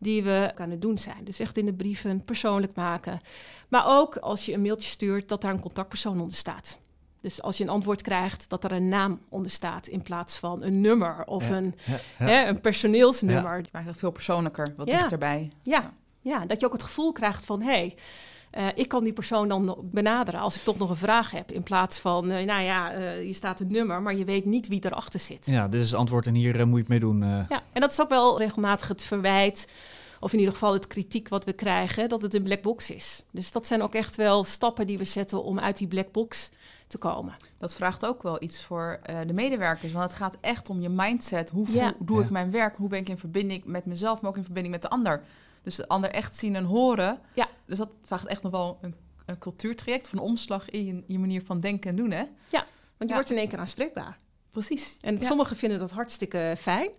die 0.00 0.22
we 0.22 0.52
kunnen 0.54 0.80
doen 0.80 0.98
zijn. 0.98 1.24
Dus 1.24 1.40
echt 1.40 1.56
in 1.56 1.66
de 1.66 1.72
brieven 1.72 2.24
persoonlijk 2.24 2.74
maken. 2.74 3.20
Maar 3.68 3.84
ook 3.86 4.16
als 4.16 4.46
je 4.46 4.52
een 4.52 4.62
mailtje 4.62 4.88
stuurt, 4.88 5.28
dat 5.28 5.40
daar 5.40 5.52
een 5.52 5.60
contactpersoon 5.60 6.20
onder 6.20 6.36
staat. 6.36 6.80
Dus 7.20 7.42
als 7.42 7.56
je 7.56 7.64
een 7.64 7.70
antwoord 7.70 8.02
krijgt, 8.02 8.48
dat 8.48 8.64
er 8.64 8.72
een 8.72 8.88
naam 8.88 9.20
onder 9.28 9.50
staat 9.50 9.86
in 9.86 10.02
plaats 10.02 10.38
van 10.38 10.62
een 10.62 10.80
nummer 10.80 11.24
of 11.26 11.50
een, 11.50 11.74
Hè, 12.16 12.46
een 12.46 12.60
personeelsnummer. 12.60 13.56
Het 13.56 13.72
maakt 13.72 13.86
het 13.86 13.96
veel 13.96 14.10
persoonlijker, 14.10 14.74
wat 14.76 14.86
dichterbij. 14.86 15.52
Ja. 15.62 15.92
ja, 16.20 16.46
dat 16.46 16.60
je 16.60 16.66
ook 16.66 16.72
het 16.72 16.82
gevoel 16.82 17.12
krijgt 17.12 17.44
van 17.44 17.62
hé. 17.62 17.72
Hey, 17.72 17.96
uh, 18.58 18.66
ik 18.74 18.88
kan 18.88 19.04
die 19.04 19.12
persoon 19.12 19.48
dan 19.48 19.76
benaderen 19.82 20.40
als 20.40 20.56
ik 20.56 20.62
toch 20.62 20.78
nog 20.78 20.90
een 20.90 20.96
vraag 20.96 21.30
heb. 21.30 21.50
In 21.50 21.62
plaats 21.62 21.98
van, 21.98 22.30
uh, 22.30 22.44
nou 22.44 22.62
ja, 22.62 22.96
uh, 22.96 23.24
je 23.26 23.32
staat 23.32 23.60
een 23.60 23.72
nummer, 23.72 24.02
maar 24.02 24.14
je 24.14 24.24
weet 24.24 24.44
niet 24.44 24.68
wie 24.68 24.84
erachter 24.84 25.20
zit. 25.20 25.46
Ja, 25.46 25.68
dit 25.68 25.80
is 25.80 25.90
het 25.90 25.98
antwoord 25.98 26.26
en 26.26 26.34
hier 26.34 26.66
moet 26.66 26.74
je 26.74 26.80
het 26.80 26.88
mee 26.88 27.00
doen. 27.00 27.18
Ja, 27.24 27.62
en 27.72 27.80
dat 27.80 27.90
is 27.90 28.00
ook 28.00 28.08
wel 28.08 28.38
regelmatig 28.38 28.88
het 28.88 29.02
verwijt, 29.02 29.68
of 30.20 30.32
in 30.32 30.38
ieder 30.38 30.54
geval 30.54 30.72
het 30.72 30.86
kritiek 30.86 31.28
wat 31.28 31.44
we 31.44 31.52
krijgen, 31.52 32.08
dat 32.08 32.22
het 32.22 32.34
een 32.34 32.42
black 32.42 32.62
box 32.62 32.90
is. 32.90 33.24
Dus 33.30 33.52
dat 33.52 33.66
zijn 33.66 33.82
ook 33.82 33.94
echt 33.94 34.16
wel 34.16 34.44
stappen 34.44 34.86
die 34.86 34.98
we 34.98 35.04
zetten 35.04 35.44
om 35.44 35.60
uit 35.60 35.76
die 35.76 35.88
black 35.88 36.12
box 36.12 36.50
te 36.86 36.98
komen. 36.98 37.34
Dat 37.58 37.74
vraagt 37.74 38.06
ook 38.06 38.22
wel 38.22 38.42
iets 38.42 38.64
voor 38.64 39.00
de 39.26 39.32
medewerkers, 39.32 39.92
want 39.92 40.04
het 40.04 40.18
gaat 40.18 40.36
echt 40.40 40.68
om 40.68 40.80
je 40.80 40.88
mindset. 40.88 41.50
Hoe, 41.50 41.72
ja. 41.72 41.94
doe 41.98 42.18
ja. 42.18 42.24
ik 42.24 42.30
mijn 42.30 42.50
werk? 42.50 42.76
Hoe 42.76 42.88
ben 42.88 42.98
ik 42.98 43.08
in 43.08 43.18
verbinding 43.18 43.64
met 43.64 43.84
mezelf, 43.84 44.20
maar 44.20 44.30
ook 44.30 44.36
in 44.36 44.44
verbinding 44.44 44.74
met 44.74 44.82
de 44.82 44.90
ander? 44.90 45.22
Dus 45.62 45.76
de 45.76 45.88
ander 45.88 46.10
echt 46.10 46.36
zien 46.36 46.56
en 46.56 46.64
horen. 46.64 47.20
Ja. 47.34 47.48
Dus 47.66 47.78
dat 47.78 47.90
vraagt 48.02 48.26
echt 48.26 48.42
nog 48.42 48.52
wel 48.52 48.78
een, 48.80 48.94
een 49.26 49.38
cultuurtraject 49.38 50.08
van 50.08 50.18
omslag 50.18 50.70
in 50.70 50.84
je, 50.84 51.02
je, 51.06 51.18
manier 51.18 51.42
van 51.42 51.60
denken 51.60 51.90
en 51.90 51.96
doen, 51.96 52.10
hè? 52.10 52.24
Ja, 52.48 52.66
want 52.96 52.98
je 52.98 53.06
ja. 53.08 53.14
wordt 53.14 53.30
in 53.30 53.36
één 53.36 53.48
keer 53.48 53.58
aanspreekbaar. 53.58 54.18
Precies. 54.50 54.96
En 55.00 55.14
ja. 55.14 55.20
sommigen 55.20 55.56
vinden 55.56 55.78
dat 55.78 55.90
hartstikke 55.90 56.54
fijn. 56.58 56.90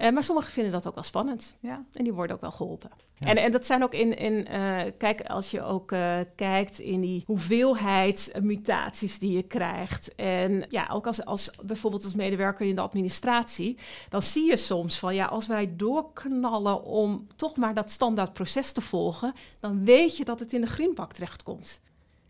Uh, 0.00 0.10
maar 0.10 0.22
sommigen 0.22 0.52
vinden 0.52 0.72
dat 0.72 0.86
ook 0.86 0.94
wel 0.94 1.04
spannend. 1.04 1.56
Ja. 1.60 1.84
En 1.92 2.04
die 2.04 2.12
worden 2.12 2.36
ook 2.36 2.42
wel 2.42 2.50
geholpen. 2.50 2.90
Ja. 3.18 3.26
En, 3.26 3.36
en 3.36 3.52
dat 3.52 3.66
zijn 3.66 3.82
ook 3.82 3.94
in, 3.94 4.16
in 4.16 4.52
uh, 4.52 4.82
kijk, 4.98 5.20
als 5.20 5.50
je 5.50 5.62
ook 5.62 5.92
uh, 5.92 6.18
kijkt 6.36 6.78
in 6.78 7.00
die 7.00 7.22
hoeveelheid 7.26 8.32
mutaties 8.42 9.18
die 9.18 9.32
je 9.32 9.42
krijgt. 9.42 10.14
En 10.14 10.64
ja, 10.68 10.88
ook 10.92 11.06
als, 11.06 11.24
als 11.24 11.50
bijvoorbeeld 11.62 12.04
als 12.04 12.14
medewerker 12.14 12.66
in 12.66 12.74
de 12.74 12.80
administratie, 12.80 13.78
dan 14.08 14.22
zie 14.22 14.50
je 14.50 14.56
soms 14.56 14.98
van 14.98 15.14
ja, 15.14 15.26
als 15.26 15.46
wij 15.46 15.76
doorknallen 15.76 16.84
om 16.84 17.26
toch 17.36 17.56
maar 17.56 17.74
dat 17.74 17.90
standaard 17.90 18.32
proces 18.32 18.72
te 18.72 18.80
volgen, 18.80 19.32
dan 19.60 19.84
weet 19.84 20.16
je 20.16 20.24
dat 20.24 20.40
het 20.40 20.52
in 20.52 20.60
de 20.60 20.66
groenpak 20.66 21.12
terechtkomt. 21.12 21.80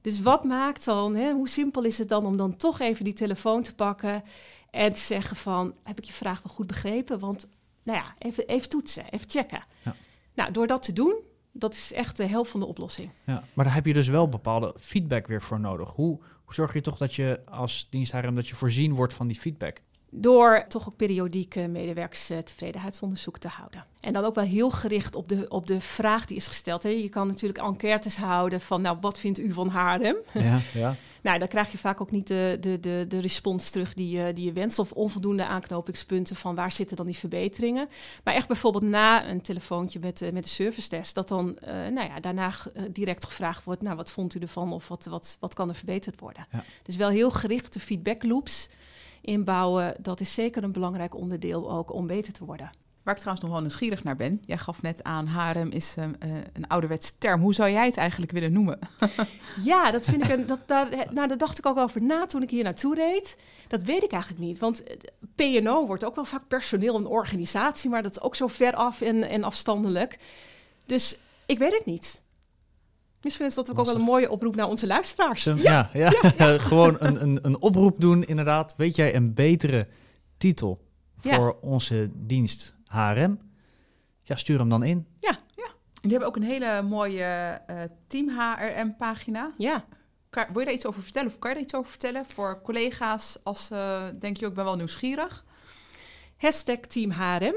Dus 0.01 0.21
wat 0.21 0.45
maakt 0.45 0.85
dan, 0.85 1.15
hè, 1.15 1.33
hoe 1.33 1.49
simpel 1.49 1.83
is 1.83 1.99
het 1.99 2.09
dan 2.09 2.27
om 2.27 2.37
dan 2.37 2.57
toch 2.57 2.81
even 2.81 3.05
die 3.05 3.13
telefoon 3.13 3.63
te 3.63 3.75
pakken 3.75 4.23
en 4.71 4.93
te 4.93 5.01
zeggen 5.01 5.37
van, 5.37 5.75
heb 5.83 5.99
ik 5.99 6.05
je 6.05 6.13
vraag 6.13 6.43
wel 6.43 6.55
goed 6.55 6.67
begrepen? 6.67 7.19
Want, 7.19 7.49
nou 7.83 7.99
ja, 7.99 8.15
even, 8.19 8.47
even 8.47 8.69
toetsen, 8.69 9.05
even 9.11 9.31
checken. 9.31 9.65
Ja. 9.85 9.97
Nou, 10.35 10.53
door 10.53 10.67
dat 10.67 10.83
te 10.83 10.93
doen, 10.93 11.15
dat 11.53 11.73
is 11.73 11.93
echt 11.93 12.17
de 12.17 12.27
helft 12.27 12.51
van 12.51 12.61
de 12.61 12.67
oplossing. 12.67 13.11
Ja, 13.25 13.45
maar 13.55 13.65
daar 13.65 13.75
heb 13.75 13.87
je 13.87 13.93
dus 13.93 14.09
wel 14.09 14.29
bepaalde 14.29 14.75
feedback 14.79 15.27
weer 15.27 15.43
voor 15.43 15.61
nodig. 15.61 15.89
Hoe, 15.89 16.19
hoe 16.45 16.55
zorg 16.55 16.73
je 16.73 16.81
toch 16.81 16.97
dat 16.97 17.15
je 17.15 17.41
als 17.45 17.87
diensthaarem 17.91 18.35
dat 18.35 18.49
je 18.49 18.55
voorzien 18.55 18.95
wordt 18.95 19.15
van 19.15 19.27
die 19.27 19.39
feedback? 19.39 19.83
Door 20.11 20.65
toch 20.69 20.89
ook 20.89 20.97
periodiek 20.97 21.55
medewerkerstevredenheidsonderzoek 21.55 23.39
te 23.39 23.49
houden. 23.49 23.85
En 24.01 24.13
dan 24.13 24.25
ook 24.25 24.35
wel 24.35 24.45
heel 24.45 24.71
gericht 24.71 25.15
op 25.15 25.29
de, 25.29 25.49
op 25.49 25.67
de 25.67 25.81
vraag 25.81 26.27
die 26.27 26.37
is 26.37 26.47
gesteld. 26.47 26.83
Hè. 26.83 26.89
Je 26.89 27.09
kan 27.09 27.27
natuurlijk 27.27 27.59
enquêtes 27.59 28.17
houden 28.17 28.61
van, 28.61 28.83
nou, 28.83 28.97
wat 29.01 29.19
vindt 29.19 29.39
u 29.39 29.53
van 29.53 29.69
harem? 29.69 30.17
Ja, 30.33 30.59
ja. 30.81 30.95
nou, 31.21 31.39
dan 31.39 31.49
krijg 31.49 31.73
je 31.73 31.79
vaak 31.79 32.01
ook 32.01 32.11
niet 32.11 32.27
de, 32.27 32.57
de, 32.61 32.81
de, 32.81 33.05
de 33.09 33.19
respons 33.19 33.71
terug 33.71 33.95
die 33.95 34.19
je, 34.19 34.33
die 34.33 34.45
je 34.45 34.53
wenst. 34.53 34.79
Of 34.79 34.93
onvoldoende 34.93 35.45
aanknopingspunten 35.45 36.37
van 36.37 36.55
waar 36.55 36.73
zitten 36.73 36.97
dan 36.97 37.07
die 37.07 37.19
verbeteringen. 37.19 37.89
Maar 38.25 38.35
echt 38.35 38.47
bijvoorbeeld 38.47 38.85
na 38.85 39.29
een 39.29 39.41
telefoontje 39.41 39.99
met, 39.99 40.31
met 40.33 40.43
de 40.43 40.51
service 40.51 40.89
test, 40.89 41.15
dat 41.15 41.29
dan 41.29 41.59
uh, 41.61 41.69
nou 41.69 42.09
ja, 42.09 42.21
daarna 42.21 42.53
uh, 42.77 42.83
direct 42.91 43.25
gevraagd 43.25 43.65
wordt, 43.65 43.83
nou, 43.83 43.97
wat 43.97 44.11
vond 44.11 44.35
u 44.35 44.41
ervan? 44.41 44.73
Of 44.73 44.89
wat, 44.89 45.05
wat, 45.05 45.37
wat 45.41 45.55
kan 45.55 45.69
er 45.69 45.75
verbeterd 45.75 46.21
worden? 46.21 46.47
Ja. 46.53 46.65
Dus 46.83 46.97
wel 46.97 47.09
heel 47.09 47.31
gerichte 47.31 47.81
feedback 47.81 48.23
loops 48.23 48.69
inbouwen, 49.21 49.95
dat 50.01 50.21
is 50.21 50.35
zeker 50.35 50.65
een 50.65 50.73
belangrijk 50.73 51.15
onderdeel 51.15 51.71
ook 51.71 51.93
om 51.93 52.07
beter 52.07 52.33
te 52.33 52.45
worden. 52.45 52.71
Waar 53.03 53.15
ik 53.15 53.21
trouwens 53.21 53.45
nog 53.47 53.55
wel 53.55 53.65
nieuwsgierig 53.67 54.05
naar 54.05 54.17
ben. 54.17 54.43
Jij 54.47 54.59
gaf 54.59 54.83
net 54.83 55.03
aan, 55.03 55.27
harem 55.27 55.71
is 55.71 55.95
uh, 55.99 56.05
een 56.53 56.67
ouderwets 56.69 57.19
term. 57.19 57.41
Hoe 57.41 57.55
zou 57.55 57.71
jij 57.71 57.87
het 57.87 57.97
eigenlijk 57.97 58.33
willen 58.33 58.53
noemen? 58.53 58.79
ja, 59.65 59.91
dat 59.91 60.05
vind 60.05 60.25
ik 60.25 60.31
een. 60.31 60.47
Dat, 60.51 60.61
daar, 60.67 60.89
nou, 60.91 61.29
daar 61.29 61.39
dacht 61.39 61.59
ik 61.59 61.67
ook 61.67 61.77
over 61.77 62.03
na 62.03 62.27
toen 62.27 62.43
ik 62.43 62.51
hier 62.51 62.65
naartoe 62.65 62.95
reed. 62.95 63.37
Dat 63.69 63.83
weet 63.83 64.03
ik 64.03 64.13
eigenlijk 64.13 64.43
niet. 64.43 64.59
Want 64.59 64.83
PNO 65.35 65.87
wordt 65.87 66.05
ook 66.05 66.15
wel 66.15 66.25
vaak 66.25 66.49
personeel 66.49 66.97
en 66.97 67.07
organisatie, 67.07 67.91
maar 67.91 68.03
dat 68.03 68.11
is 68.11 68.21
ook 68.21 68.37
zo 68.37 68.47
ver 68.47 68.75
af 68.75 69.01
en, 69.01 69.23
en 69.23 69.45
afstandelijk. 69.45 70.19
Dus 70.87 71.19
ik 71.47 71.59
weet 71.59 71.73
het 71.73 71.87
niet. 71.87 72.23
Misschien 73.23 73.47
is 73.47 73.55
dat 73.55 73.71
ook, 73.71 73.79
ook 73.79 73.87
wel 73.87 73.95
een 73.95 74.01
mooie 74.01 74.31
oproep 74.31 74.57
naar 74.57 74.69
onze 74.69 74.87
luisteraars. 74.87 75.45
Ja, 75.45 75.55
ja, 75.57 75.91
ja. 75.93 76.13
ja. 76.39 76.59
gewoon 76.59 76.97
een, 76.99 77.23
een, 77.23 77.39
een 77.43 77.61
oproep 77.61 78.01
doen, 78.01 78.25
inderdaad. 78.25 78.75
Weet 78.77 78.97
jij 78.97 79.15
een 79.15 79.35
betere 79.35 79.87
titel 80.37 80.85
voor 81.17 81.59
onze 81.61 82.11
dienst 82.15 82.77
HRM? 82.87 83.39
Ja, 84.23 84.37
stuur 84.37 84.59
hem 84.59 84.69
dan 84.69 84.83
in. 84.83 85.07
Ja, 85.19 85.39
ja. 85.57 85.65
En 85.65 86.09
die 86.09 86.11
hebben 86.11 86.29
ook 86.29 86.37
een 86.37 86.43
hele 86.43 86.83
mooie 86.83 87.61
uh, 87.71 87.77
Team 88.07 88.29
HRM-pagina. 88.29 89.51
Ja. 89.59 89.85
Kan, 90.31 90.47
wil 90.53 90.59
je 90.59 90.65
daar 90.65 90.75
iets 90.75 90.87
over 90.87 91.03
vertellen? 91.03 91.29
Of 91.29 91.39
kan 91.39 91.51
je 91.51 91.57
daar 91.57 91.65
iets 91.65 91.75
over 91.75 91.91
vertellen 91.91 92.25
voor 92.27 92.61
collega's 92.63 93.39
als 93.43 93.71
uh, 93.73 94.03
denk 94.19 94.37
je 94.37 94.47
ook 94.47 94.55
ben 94.55 94.65
wel 94.65 94.77
nieuwsgierig? 94.77 95.45
Hashtag 96.37 96.79
Team 96.79 97.11
HRM. 97.11 97.55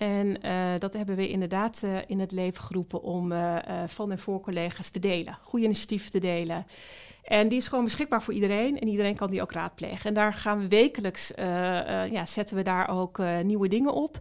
En 0.00 0.46
uh, 0.46 0.72
dat 0.78 0.92
hebben 0.94 1.16
we 1.16 1.28
inderdaad 1.28 1.82
uh, 1.84 1.98
in 2.06 2.20
het 2.20 2.32
leven 2.32 2.64
geroepen 2.64 3.02
om 3.02 3.32
uh, 3.32 3.56
van 3.86 4.10
en 4.10 4.18
voor 4.18 4.40
collega's 4.40 4.90
te 4.90 4.98
delen. 4.98 5.38
Goede 5.42 5.64
initiatieven 5.64 6.10
te 6.10 6.18
delen. 6.18 6.66
En 7.24 7.48
die 7.48 7.58
is 7.58 7.68
gewoon 7.68 7.84
beschikbaar 7.84 8.22
voor 8.22 8.34
iedereen 8.34 8.80
en 8.80 8.88
iedereen 8.88 9.16
kan 9.16 9.30
die 9.30 9.42
ook 9.42 9.52
raadplegen. 9.52 10.08
En 10.08 10.14
daar 10.14 10.32
gaan 10.32 10.58
we 10.58 10.68
wekelijks, 10.68 11.32
ja, 11.36 12.26
zetten 12.26 12.56
we 12.56 12.62
daar 12.62 12.88
ook 12.88 13.18
nieuwe 13.42 13.68
dingen 13.68 13.92
op. 13.92 14.18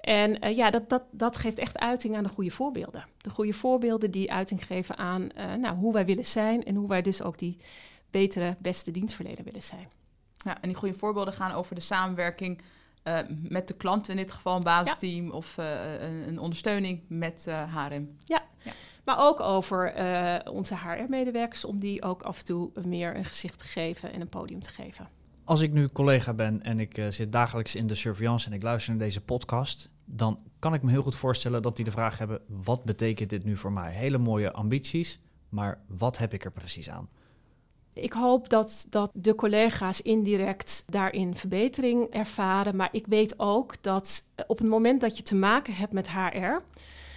En 0.00 0.54
ja, 0.54 0.70
dat, 0.70 0.88
dat, 0.88 1.02
dat 1.10 1.36
geeft 1.36 1.58
echt 1.58 1.78
uiting 1.78 2.16
aan 2.16 2.22
de 2.22 2.28
goede 2.28 2.50
voorbeelden. 2.50 3.04
De 3.16 3.30
goede 3.30 3.52
voorbeelden 3.52 4.10
die 4.10 4.32
uiting 4.32 4.66
geven 4.66 4.96
aan 4.96 5.28
nou, 5.60 5.76
hoe 5.76 5.92
wij 5.92 6.04
willen 6.04 6.24
zijn 6.24 6.64
en 6.64 6.74
hoe 6.74 6.88
wij 6.88 7.02
dus 7.02 7.22
ook 7.22 7.38
die 7.38 7.58
betere, 8.10 8.56
beste 8.58 8.90
dienstverlener 8.90 9.44
willen 9.44 9.62
zijn. 9.62 9.88
Ja, 10.36 10.60
en 10.60 10.68
die 10.68 10.76
goede 10.76 10.94
voorbeelden 10.94 11.34
gaan 11.34 11.52
over 11.52 11.74
de 11.74 11.80
samenwerking 11.80 12.60
uh, 13.08 13.18
met 13.28 13.68
de 13.68 13.74
klant, 13.74 14.08
in 14.08 14.16
dit 14.16 14.32
geval 14.32 14.56
een 14.56 14.62
basisteam 14.62 15.26
ja. 15.26 15.32
of 15.32 15.56
een, 15.56 16.28
een, 16.28 16.38
ondersteuning 16.38 17.00
met 17.08 17.46
HRM. 17.74 18.16
Ja. 18.24 18.42
ja. 18.62 18.72
maar 19.04 19.18
ook 19.18 19.40
over 19.40 19.94
onze 20.50 20.76
HR-medewerkers, 20.76 21.64
om 21.64 21.80
die 21.80 22.02
ook 22.02 22.22
af 22.22 22.38
en 22.38 22.44
toe 22.44 22.70
meer 22.84 23.16
een 23.16 23.24
gezicht 23.24 23.58
te 23.58 23.64
geven 23.64 24.12
en 24.12 24.20
een 24.20 24.28
podium 24.28 24.60
te 24.60 24.70
geven. 24.70 25.08
Als 25.46 25.60
ik 25.60 25.72
nu 25.72 25.88
collega 25.88 26.32
ben 26.32 26.62
en 26.62 26.80
ik 26.80 26.98
uh, 26.98 27.06
zit 27.08 27.32
dagelijks 27.32 27.74
in 27.74 27.86
de 27.86 27.94
surveillance 27.94 28.46
en 28.46 28.52
ik 28.52 28.62
luister 28.62 28.90
naar 28.90 29.04
deze 29.04 29.20
podcast, 29.20 29.90
dan 30.04 30.38
kan 30.58 30.74
ik 30.74 30.82
me 30.82 30.90
heel 30.90 31.02
goed 31.02 31.14
voorstellen 31.14 31.62
dat 31.62 31.76
die 31.76 31.84
de 31.84 31.90
vraag 31.90 32.18
hebben: 32.18 32.40
wat 32.46 32.84
betekent 32.84 33.30
dit 33.30 33.44
nu 33.44 33.56
voor 33.56 33.72
mij? 33.72 33.92
Hele 33.92 34.18
mooie 34.18 34.52
ambities, 34.52 35.20
maar 35.48 35.80
wat 35.88 36.18
heb 36.18 36.32
ik 36.32 36.44
er 36.44 36.52
precies 36.52 36.90
aan? 36.90 37.08
Ik 37.98 38.12
hoop 38.12 38.48
dat, 38.48 38.86
dat 38.90 39.10
de 39.14 39.34
collega's 39.34 40.02
indirect 40.02 40.84
daarin 40.86 41.36
verbetering 41.36 42.06
ervaren. 42.10 42.76
Maar 42.76 42.88
ik 42.92 43.06
weet 43.06 43.38
ook 43.38 43.82
dat 43.82 44.30
op 44.46 44.58
het 44.58 44.68
moment 44.68 45.00
dat 45.00 45.16
je 45.16 45.22
te 45.22 45.36
maken 45.36 45.74
hebt 45.74 45.92
met 45.92 46.10
HR, 46.10 46.62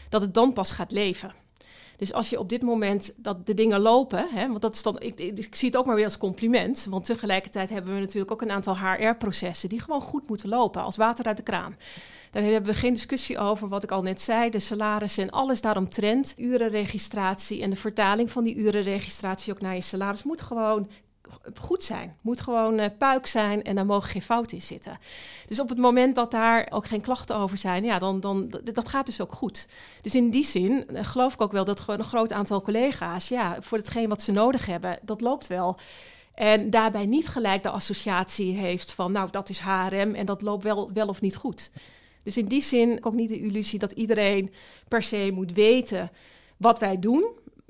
dat 0.09 0.21
het 0.21 0.33
dan 0.33 0.53
pas 0.53 0.71
gaat 0.71 0.91
leven. 0.91 1.33
Dus 1.99 2.13
als 2.13 2.29
je 2.29 2.39
op 2.39 2.49
dit 2.49 2.61
moment 2.61 3.13
dat 3.17 3.45
de 3.45 3.53
dingen 3.53 3.79
lopen, 3.79 4.27
hè, 4.31 4.47
want 4.47 4.61
dat 4.61 4.75
is 4.75 4.83
dan, 4.83 4.99
ik, 4.99 5.19
ik, 5.19 5.55
zie 5.55 5.67
het 5.67 5.77
ook 5.77 5.85
maar 5.85 5.95
weer 5.95 6.05
als 6.05 6.17
compliment, 6.17 6.87
want 6.89 7.05
tegelijkertijd 7.05 7.69
hebben 7.69 7.93
we 7.93 7.99
natuurlijk 7.99 8.31
ook 8.31 8.41
een 8.41 8.51
aantal 8.51 8.77
HR-processen 8.77 9.69
die 9.69 9.79
gewoon 9.79 10.01
goed 10.01 10.29
moeten 10.29 10.49
lopen, 10.49 10.81
als 10.81 10.97
water 10.97 11.25
uit 11.25 11.37
de 11.37 11.43
kraan. 11.43 11.75
Daar 12.31 12.43
hebben 12.43 12.71
we 12.71 12.79
geen 12.79 12.93
discussie 12.93 13.37
over, 13.37 13.67
wat 13.67 13.83
ik 13.83 13.91
al 13.91 14.01
net 14.01 14.21
zei, 14.21 14.49
de 14.49 14.59
salarissen 14.59 15.23
en 15.23 15.29
alles 15.29 15.61
daaromtrent. 15.61 16.33
Urenregistratie 16.37 17.61
en 17.61 17.69
de 17.69 17.75
vertaling 17.75 18.31
van 18.31 18.43
die 18.43 18.55
urenregistratie 18.55 19.53
ook 19.53 19.61
naar 19.61 19.75
je 19.75 19.81
salaris 19.81 20.23
moet 20.23 20.41
gewoon 20.41 20.89
goed 21.59 21.83
zijn. 21.83 22.17
Moet 22.21 22.41
gewoon 22.41 22.79
uh, 22.79 22.85
puik 22.97 23.27
zijn 23.27 23.63
en 23.63 23.75
daar 23.75 23.85
mogen 23.85 24.09
geen 24.09 24.21
fouten 24.21 24.57
in 24.57 24.63
zitten. 24.63 24.99
Dus 25.47 25.59
op 25.59 25.69
het 25.69 25.77
moment 25.77 26.15
dat 26.15 26.31
daar 26.31 26.67
ook 26.69 26.87
geen 26.87 27.01
klachten 27.01 27.35
over 27.35 27.57
zijn, 27.57 27.83
ja, 27.83 27.99
dan, 27.99 28.19
dan 28.19 28.53
dat 28.63 28.87
gaat 28.87 29.05
dus 29.05 29.21
ook 29.21 29.33
goed. 29.33 29.67
Dus 30.01 30.15
in 30.15 30.29
die 30.29 30.45
zin 30.45 30.85
uh, 30.91 31.05
geloof 31.05 31.33
ik 31.33 31.41
ook 31.41 31.51
wel 31.51 31.65
dat 31.65 31.79
gewoon 31.79 31.99
een 31.99 32.05
groot 32.05 32.31
aantal 32.31 32.61
collega's, 32.61 33.27
ja, 33.27 33.57
voor 33.59 33.77
hetgeen 33.77 34.09
wat 34.09 34.21
ze 34.21 34.31
nodig 34.31 34.65
hebben, 34.65 34.99
dat 35.01 35.21
loopt 35.21 35.47
wel. 35.47 35.77
En 36.33 36.69
daarbij 36.69 37.05
niet 37.05 37.27
gelijk 37.27 37.63
de 37.63 37.69
associatie 37.69 38.55
heeft 38.55 38.93
van, 38.93 39.11
nou, 39.11 39.31
dat 39.31 39.49
is 39.49 39.59
HRM 39.59 40.15
en 40.15 40.25
dat 40.25 40.41
loopt 40.41 40.63
wel, 40.63 40.91
wel 40.93 41.07
of 41.07 41.21
niet 41.21 41.35
goed. 41.35 41.71
Dus 42.23 42.37
in 42.37 42.45
die 42.45 42.61
zin 42.61 43.05
ook 43.05 43.13
niet 43.13 43.29
de 43.29 43.39
illusie 43.39 43.79
dat 43.79 43.91
iedereen 43.91 44.53
per 44.87 45.03
se 45.03 45.31
moet 45.33 45.53
weten 45.53 46.11
wat 46.57 46.79
wij 46.79 46.99
doen. 46.99 47.25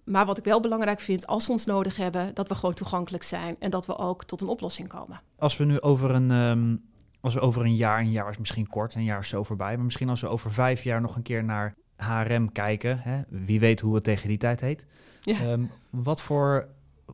Maar 0.10 0.26
wat 0.26 0.38
ik 0.38 0.44
wel 0.44 0.60
belangrijk 0.60 1.00
vind, 1.00 1.28
als 1.28 1.46
we 1.46 1.52
ons 1.52 1.66
nodig 1.66 1.98
hebben, 1.98 2.34
dat 2.34 2.48
we 2.48 2.56
gewoon 2.56 2.74
toegankelijk 2.74 3.24
zijn 3.24 3.56
en 3.60 3.70
dat 3.70 3.86
we 3.86 3.98
ook 3.98 4.24
tot 4.24 4.42
een 4.42 4.48
oplossing 4.48 4.88
komen. 4.88 5.22
Als 5.38 5.58
we 5.58 5.64
nu 5.64 5.82
over 5.82 6.12
een, 6.12 6.32
um, 6.32 6.82
als 7.22 7.34
we 7.34 7.40
over 7.40 7.66
een 7.66 7.76
jaar, 7.76 8.00
een 8.00 8.12
jaar 8.12 8.30
is 8.30 8.38
misschien 8.38 8.68
kort, 8.68 8.96
een 8.96 9.04
jaar 9.04 9.20
is 9.20 9.28
zo 9.28 9.44
voorbij, 9.44 9.76
maar 9.76 9.86
misschien 9.86 10.10
als 10.10 10.22
we 10.22 10.28
over 10.28 10.52
vijf 10.52 10.84
jaar 10.84 11.02
nog 11.02 11.16
een 11.16 11.22
keer 11.22 11.44
naar 11.44 11.76
HRM 11.96 12.52
kijken, 12.52 13.00
hè, 13.00 13.22
wie 13.30 13.60
weet 13.60 13.80
hoe 13.80 13.96
het 13.96 14.04
tegen 14.04 14.28
die 14.28 14.38
tijd 14.38 14.62
heet. 14.62 14.86
Ja. 15.22 15.52
Um, 15.52 15.72
wat 15.90 16.22
voor 16.22 16.68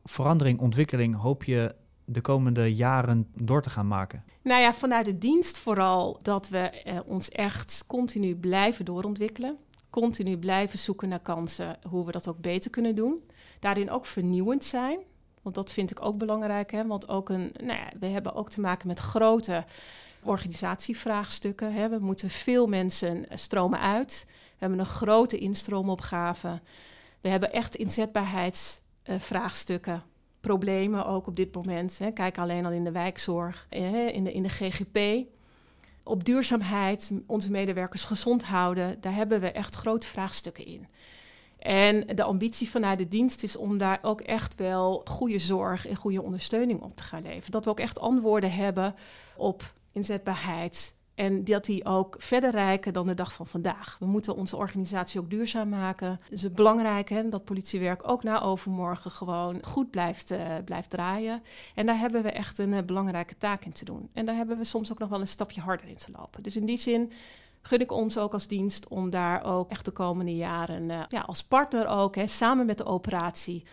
verandering, 0.04 0.60
ontwikkeling 0.60 1.16
hoop 1.16 1.44
je 1.44 1.75
de 2.06 2.22
komende 2.22 2.75
jaren 2.75 3.28
door 3.36 3.62
te 3.62 3.70
gaan 3.70 3.88
maken? 3.88 4.24
Nou 4.44 4.62
ja, 4.62 4.74
vanuit 4.74 5.06
de 5.06 5.18
dienst 5.18 5.58
vooral 5.58 6.20
dat 6.22 6.50
we 6.50 6.58
eh, 6.58 7.00
ons 7.06 7.30
echt 7.30 7.84
continu 7.88 8.36
blijven 8.36 8.86
doorontwikkelen 8.86 9.58
continu 10.02 10.38
blijven 10.38 10.80
zoeken 10.80 11.10
naar 11.10 11.20
kansen, 11.20 11.78
hoe 11.90 12.06
we 12.06 12.12
dat 12.12 12.28
ook 12.28 12.40
beter 12.40 12.72
kunnen 12.72 12.96
doen. 12.96 13.24
Daarin 13.60 13.90
ook 13.90 14.06
vernieuwend 14.06 14.64
zijn, 14.64 15.00
want 15.42 15.56
dat 15.56 15.72
vind 15.72 15.92
ik 15.92 16.06
ook 16.06 16.18
belangrijk. 16.18 16.72
Hè? 16.72 16.88
Want 16.88 17.08
ook 17.08 17.30
een, 17.30 17.54
nou 17.64 17.80
ja, 17.80 17.92
we 18.00 18.08
hebben 18.08 18.34
ook 18.34 18.50
te 18.50 18.62
maken 18.62 18.88
met 18.88 19.00
grote 19.00 19.66
organisatievraagstukken. 20.24 21.74
Hè? 21.74 21.90
We 21.90 22.00
moeten 22.00 22.30
veel 22.30 22.68
mensen 22.68 23.25
stromen 23.30 23.80
uit. 23.80 24.25
We 24.28 24.34
hebben 24.58 24.80
een 24.80 24.86
grote 24.86 25.38
instroomopgave. 25.38 26.62
We 27.22 27.30
hebben 27.30 27.54
echt 27.54 27.75
inzetbaarheidsvraagstukken. 27.75 30.03
problemen 30.40 31.05
ook 31.05 31.27
op 31.27 31.36
dit 31.36 31.55
moment. 31.55 32.00
Hè. 32.00 32.12
Kijk 32.12 32.38
alleen 32.38 32.66
al 32.66 32.72
in 32.72 32.84
de 32.84 32.92
wijkzorg, 32.92 33.68
in 33.70 34.24
de, 34.24 34.34
in 34.34 34.44
de 34.44 34.50
GGP 34.50 35.27
op 36.05 36.24
duurzaamheid, 36.24 37.11
onze 37.27 37.51
medewerkers 37.51 38.03
gezond 38.03 38.44
houden, 38.44 39.01
daar 39.01 39.13
hebben 39.13 39.41
we 39.41 39.51
echt 39.51 39.75
grote 39.75 40.07
vraagstukken 40.07 40.65
in. 40.65 40.87
En 41.59 42.07
de 42.15 42.24
ambitie 42.24 42.70
vanuit 42.70 42.98
de 42.98 43.07
dienst 43.07 43.44
is 43.44 43.55
om 43.55 43.77
daar 43.77 44.00
ook 44.01 44.22
echt 44.22 44.55
wel 44.55 45.01
goede 45.05 45.39
zorg 45.39 45.87
en 45.87 45.96
goede 45.96 46.22
ondersteuning 46.22 46.81
op 46.81 46.96
te 46.96 47.03
gaan 47.03 47.22
leveren. 47.22 47.51
Dat 47.51 47.63
we 47.63 47.70
ook 47.70 47.79
echt 47.79 48.00
antwoorden 48.00 48.51
hebben 48.51 48.96
op 49.37 49.74
inzetbaarheid, 49.91 50.96
en 51.16 51.44
dat 51.44 51.66
die 51.66 51.86
ook 51.86 52.16
verder 52.18 52.51
rijken 52.51 52.94
dan 52.94 53.08
de 53.08 53.14
dag 53.14 53.34
van 53.34 53.48
vandaag. 53.48 53.98
We 54.00 54.06
moeten 54.06 54.36
onze 54.36 54.56
organisatie 54.56 55.20
ook 55.20 55.30
duurzaam 55.30 55.70
maken. 55.70 56.20
Dus 56.30 56.42
het 56.42 56.56
belangrijk 56.56 57.10
hè, 57.10 57.30
dat 57.30 57.46
politiewerk 57.46 58.08
ook 58.10 58.24
na 58.24 58.42
overmorgen 58.42 59.12
gewoon 59.12 59.64
goed 59.64 59.92
blijft, 59.92 60.32
uh, 60.32 60.56
blijft 60.66 60.90
draaien. 60.90 61.44
En 61.75 61.86
daar 61.86 61.98
hebben 61.98 62.24
we 62.24 62.32
echt 62.32 62.58
een 62.58 62.72
uh, 62.72 62.82
belangrijke 62.82 63.38
taak 63.38 63.66
in 63.66 63.74
te 63.74 63.86
doen. 63.86 64.10
En 64.14 64.25
daar 64.25 64.36
hebben 64.36 64.58
we 64.58 64.64
soms 64.64 64.92
ook 64.92 65.00
nog 65.00 65.10
wel 65.10 65.20
een 65.20 65.28
stapje 65.28 65.62
harder 65.62 65.88
in 65.88 65.96
te 65.96 66.12
lopen. 66.18 66.44
Dus 66.44 66.56
in 66.56 66.66
die 66.66 66.78
zin 66.78 67.12
gun 67.62 67.80
ik 67.80 67.92
ons 67.92 68.18
ook 68.18 68.34
als 68.34 68.48
dienst 68.48 68.88
om 68.88 69.10
daar 69.10 69.44
ook 69.44 69.70
echt 69.70 69.86
de 69.86 69.92
komende 69.92 70.36
jaren 70.36 70.90
uh, 70.90 71.04
ja, 71.08 71.22
als 71.22 71.44
partner 71.44 71.88
ook, 71.88 72.16
hè, 72.16 72.28
samen 72.28 72.66
met 72.66 72.78
de 72.78 72.86
operatie, 72.86 73.64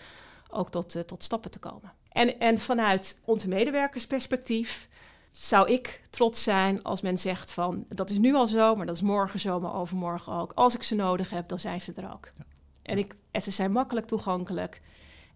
ook 0.50 0.70
tot, 0.70 1.06
tot 1.08 1.22
stappen 1.22 1.50
te 1.50 1.58
komen. 1.58 1.92
En, 2.08 2.38
en 2.38 2.58
vanuit 2.58 3.20
onze 3.24 3.48
medewerkersperspectief 3.48 4.88
zou 5.32 5.70
ik 5.70 6.02
trots 6.10 6.42
zijn 6.42 6.82
als 6.82 7.00
men 7.00 7.18
zegt 7.18 7.52
van 7.52 7.84
dat 7.88 8.10
is 8.10 8.18
nu 8.18 8.34
al 8.34 8.46
zo, 8.46 8.74
maar 8.74 8.86
dat 8.86 8.96
is 8.96 9.02
morgen 9.02 9.40
zo, 9.40 9.60
maar 9.60 9.74
overmorgen 9.74 10.32
ook. 10.32 10.52
Als 10.54 10.74
ik 10.74 10.82
ze 10.82 10.94
nodig 10.94 11.30
heb, 11.30 11.48
dan 11.48 11.58
zijn 11.58 11.80
ze 11.80 11.92
er 11.92 12.12
ook. 12.12 12.30
Ja. 12.38 12.44
En, 12.82 12.98
ik, 12.98 13.14
en 13.30 13.42
ze 13.42 13.50
zijn 13.50 13.72
makkelijk 13.72 14.06
toegankelijk. 14.06 14.80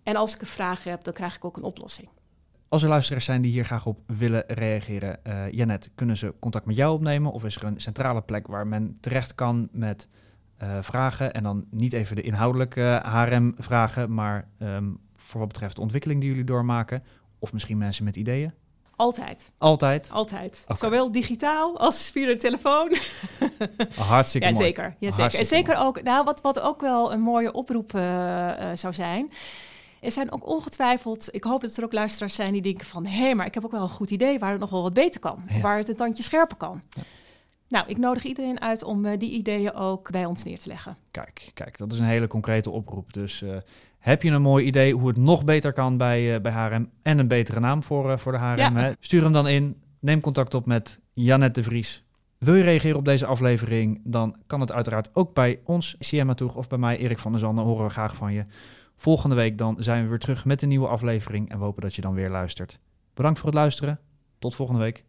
En 0.03 0.17
als 0.17 0.35
ik 0.35 0.41
een 0.41 0.47
vraag 0.47 0.85
heb, 0.85 1.05
dan 1.05 1.13
krijg 1.13 1.37
ik 1.37 1.45
ook 1.45 1.57
een 1.57 1.63
oplossing. 1.63 2.09
Als 2.69 2.83
er 2.83 2.89
luisteraars 2.89 3.25
zijn 3.25 3.43
die 3.43 3.53
hier 3.53 3.65
graag 3.65 3.87
op 3.87 3.99
willen 4.07 4.45
reageren, 4.47 5.19
uh, 5.27 5.51
Janet, 5.51 5.91
kunnen 5.95 6.17
ze 6.17 6.35
contact 6.41 6.67
met 6.67 6.77
jou 6.77 6.95
opnemen? 6.95 7.33
Of 7.33 7.45
is 7.45 7.57
er 7.57 7.65
een 7.65 7.81
centrale 7.81 8.23
plek 8.23 8.47
waar 8.47 8.67
men 8.67 8.99
terecht 9.01 9.35
kan 9.35 9.69
met 9.73 10.09
uh, 10.63 10.79
vragen? 10.81 11.33
En 11.33 11.43
dan 11.43 11.67
niet 11.71 11.93
even 11.93 12.17
de 12.17 12.23
inhoudelijke 12.23 13.03
HRM-vragen, 13.05 14.15
maar 14.15 14.49
um, 14.59 14.99
voor 15.17 15.41
wat 15.41 15.49
betreft 15.49 15.77
de 15.77 15.83
ontwikkeling 15.83 16.21
die 16.21 16.29
jullie 16.29 16.45
doormaken. 16.45 17.03
Of 17.39 17.53
misschien 17.53 17.79
mensen 17.79 18.05
met 18.05 18.17
ideeën? 18.17 18.53
Altijd. 18.97 19.53
Altijd? 19.59 20.11
Altijd. 20.13 20.63
Okay. 20.65 20.77
Zowel 20.77 21.13
digitaal 21.13 21.79
als 21.79 22.11
via 22.11 22.27
de 22.27 22.37
telefoon. 22.37 22.97
Hartstikke 23.97 24.47
ja, 24.47 24.53
mooi. 24.53 24.65
Zeker, 24.65 24.97
ja, 24.99 25.11
zeker. 25.11 25.39
En 25.39 25.45
zeker 25.45 25.77
ook, 25.77 26.03
nou, 26.03 26.25
wat, 26.25 26.41
wat 26.41 26.61
ook 26.61 26.81
wel 26.81 27.13
een 27.13 27.21
mooie 27.21 27.53
oproep 27.53 27.93
uh, 27.93 28.03
uh, 28.03 28.71
zou 28.75 28.95
zijn. 28.95 29.33
Er 30.01 30.13
zijn 30.13 30.33
ook 30.33 30.47
ongetwijfeld, 30.47 31.29
ik 31.31 31.45
hoop 31.45 31.61
dat 31.61 31.77
er 31.77 31.85
ook 31.85 31.93
luisteraars 31.93 32.35
zijn 32.35 32.53
die 32.53 32.63
denken 32.63 32.87
van... 32.87 33.07
hé, 33.07 33.21
hey, 33.21 33.35
maar 33.35 33.47
ik 33.47 33.55
heb 33.55 33.65
ook 33.65 33.71
wel 33.71 33.83
een 33.83 33.89
goed 33.89 34.11
idee 34.11 34.39
waar 34.39 34.51
het 34.51 34.61
nog 34.61 34.71
wel 34.71 34.83
wat 34.83 34.93
beter 34.93 35.21
kan. 35.21 35.43
Ja. 35.49 35.61
Waar 35.61 35.79
het 35.79 35.89
een 35.89 35.97
tandje 35.97 36.23
scherper 36.23 36.57
kan. 36.57 36.83
Ja. 36.91 37.03
Nou, 37.69 37.89
ik 37.89 37.99
nodig 37.99 38.25
iedereen 38.25 38.61
uit 38.61 38.83
om 38.83 39.05
uh, 39.05 39.19
die 39.19 39.31
ideeën 39.31 39.75
ook 39.75 40.11
bij 40.11 40.25
ons 40.25 40.45
neer 40.45 40.59
te 40.59 40.69
leggen. 40.69 40.97
Kijk, 41.11 41.51
kijk, 41.55 41.79
dat 41.79 41.93
is 41.93 41.99
een 41.99 42.05
hele 42.05 42.27
concrete 42.27 42.71
oproep. 42.71 43.13
Dus 43.13 43.43
uh, 43.43 43.57
heb 43.99 44.23
je 44.23 44.31
een 44.31 44.43
mooi 44.43 44.67
idee 44.67 44.95
hoe 44.95 45.09
het 45.09 45.17
nog 45.17 45.45
beter 45.45 45.73
kan 45.73 45.97
bij, 45.97 46.35
uh, 46.35 46.41
bij 46.41 46.53
HRM 46.53 46.91
en 47.03 47.19
een 47.19 47.29
betere 47.29 47.61
naam 47.61 47.83
voor, 47.83 48.19
voor 48.19 48.33
de 48.33 48.39
HRM? 48.39 48.57
Ja. 48.57 48.73
Hè? 48.73 48.93
Stuur 49.01 49.23
hem 49.23 49.33
dan 49.33 49.49
in. 49.49 49.81
Neem 50.01 50.21
contact 50.21 50.55
op 50.55 50.67
met 50.67 51.01
Janet 51.13 51.55
de 51.55 51.63
Vries. 51.63 52.05
Wil 52.39 52.55
je 52.55 52.63
reageren 52.63 52.97
op 52.97 53.05
deze 53.05 53.27
aflevering? 53.27 54.01
Dan 54.05 54.37
kan 54.47 54.61
het 54.61 54.73
uiteraard 54.73 55.11
ook 55.13 55.35
bij 55.35 55.61
ons, 55.65 55.97
Siema 55.99 56.35
Toeg, 56.35 56.55
of 56.55 56.69
bij 56.69 56.79
mij, 56.79 56.97
Erik 56.97 57.19
van 57.19 57.31
der 57.31 57.41
Zanden. 57.41 57.65
Horen 57.65 57.85
we 57.85 57.91
graag 57.91 58.17
van 58.17 58.33
je. 58.33 58.43
Volgende 58.97 59.37
week 59.37 59.59
dan 59.59 59.77
zijn 59.79 60.03
we 60.03 60.09
weer 60.09 60.19
terug 60.19 60.45
met 60.45 60.63
een 60.63 60.69
nieuwe 60.69 60.89
aflevering. 60.89 61.51
En 61.51 61.59
we 61.59 61.65
hopen 61.65 61.83
dat 61.83 61.95
je 61.95 62.03
dan 62.03 62.15
weer 62.15 62.31
luistert. 62.31 62.79
Bedankt 63.15 63.39
voor 63.39 63.49
het 63.49 63.59
luisteren. 63.59 64.01
Tot 64.39 64.55
volgende 64.55 64.81
week. 64.81 65.05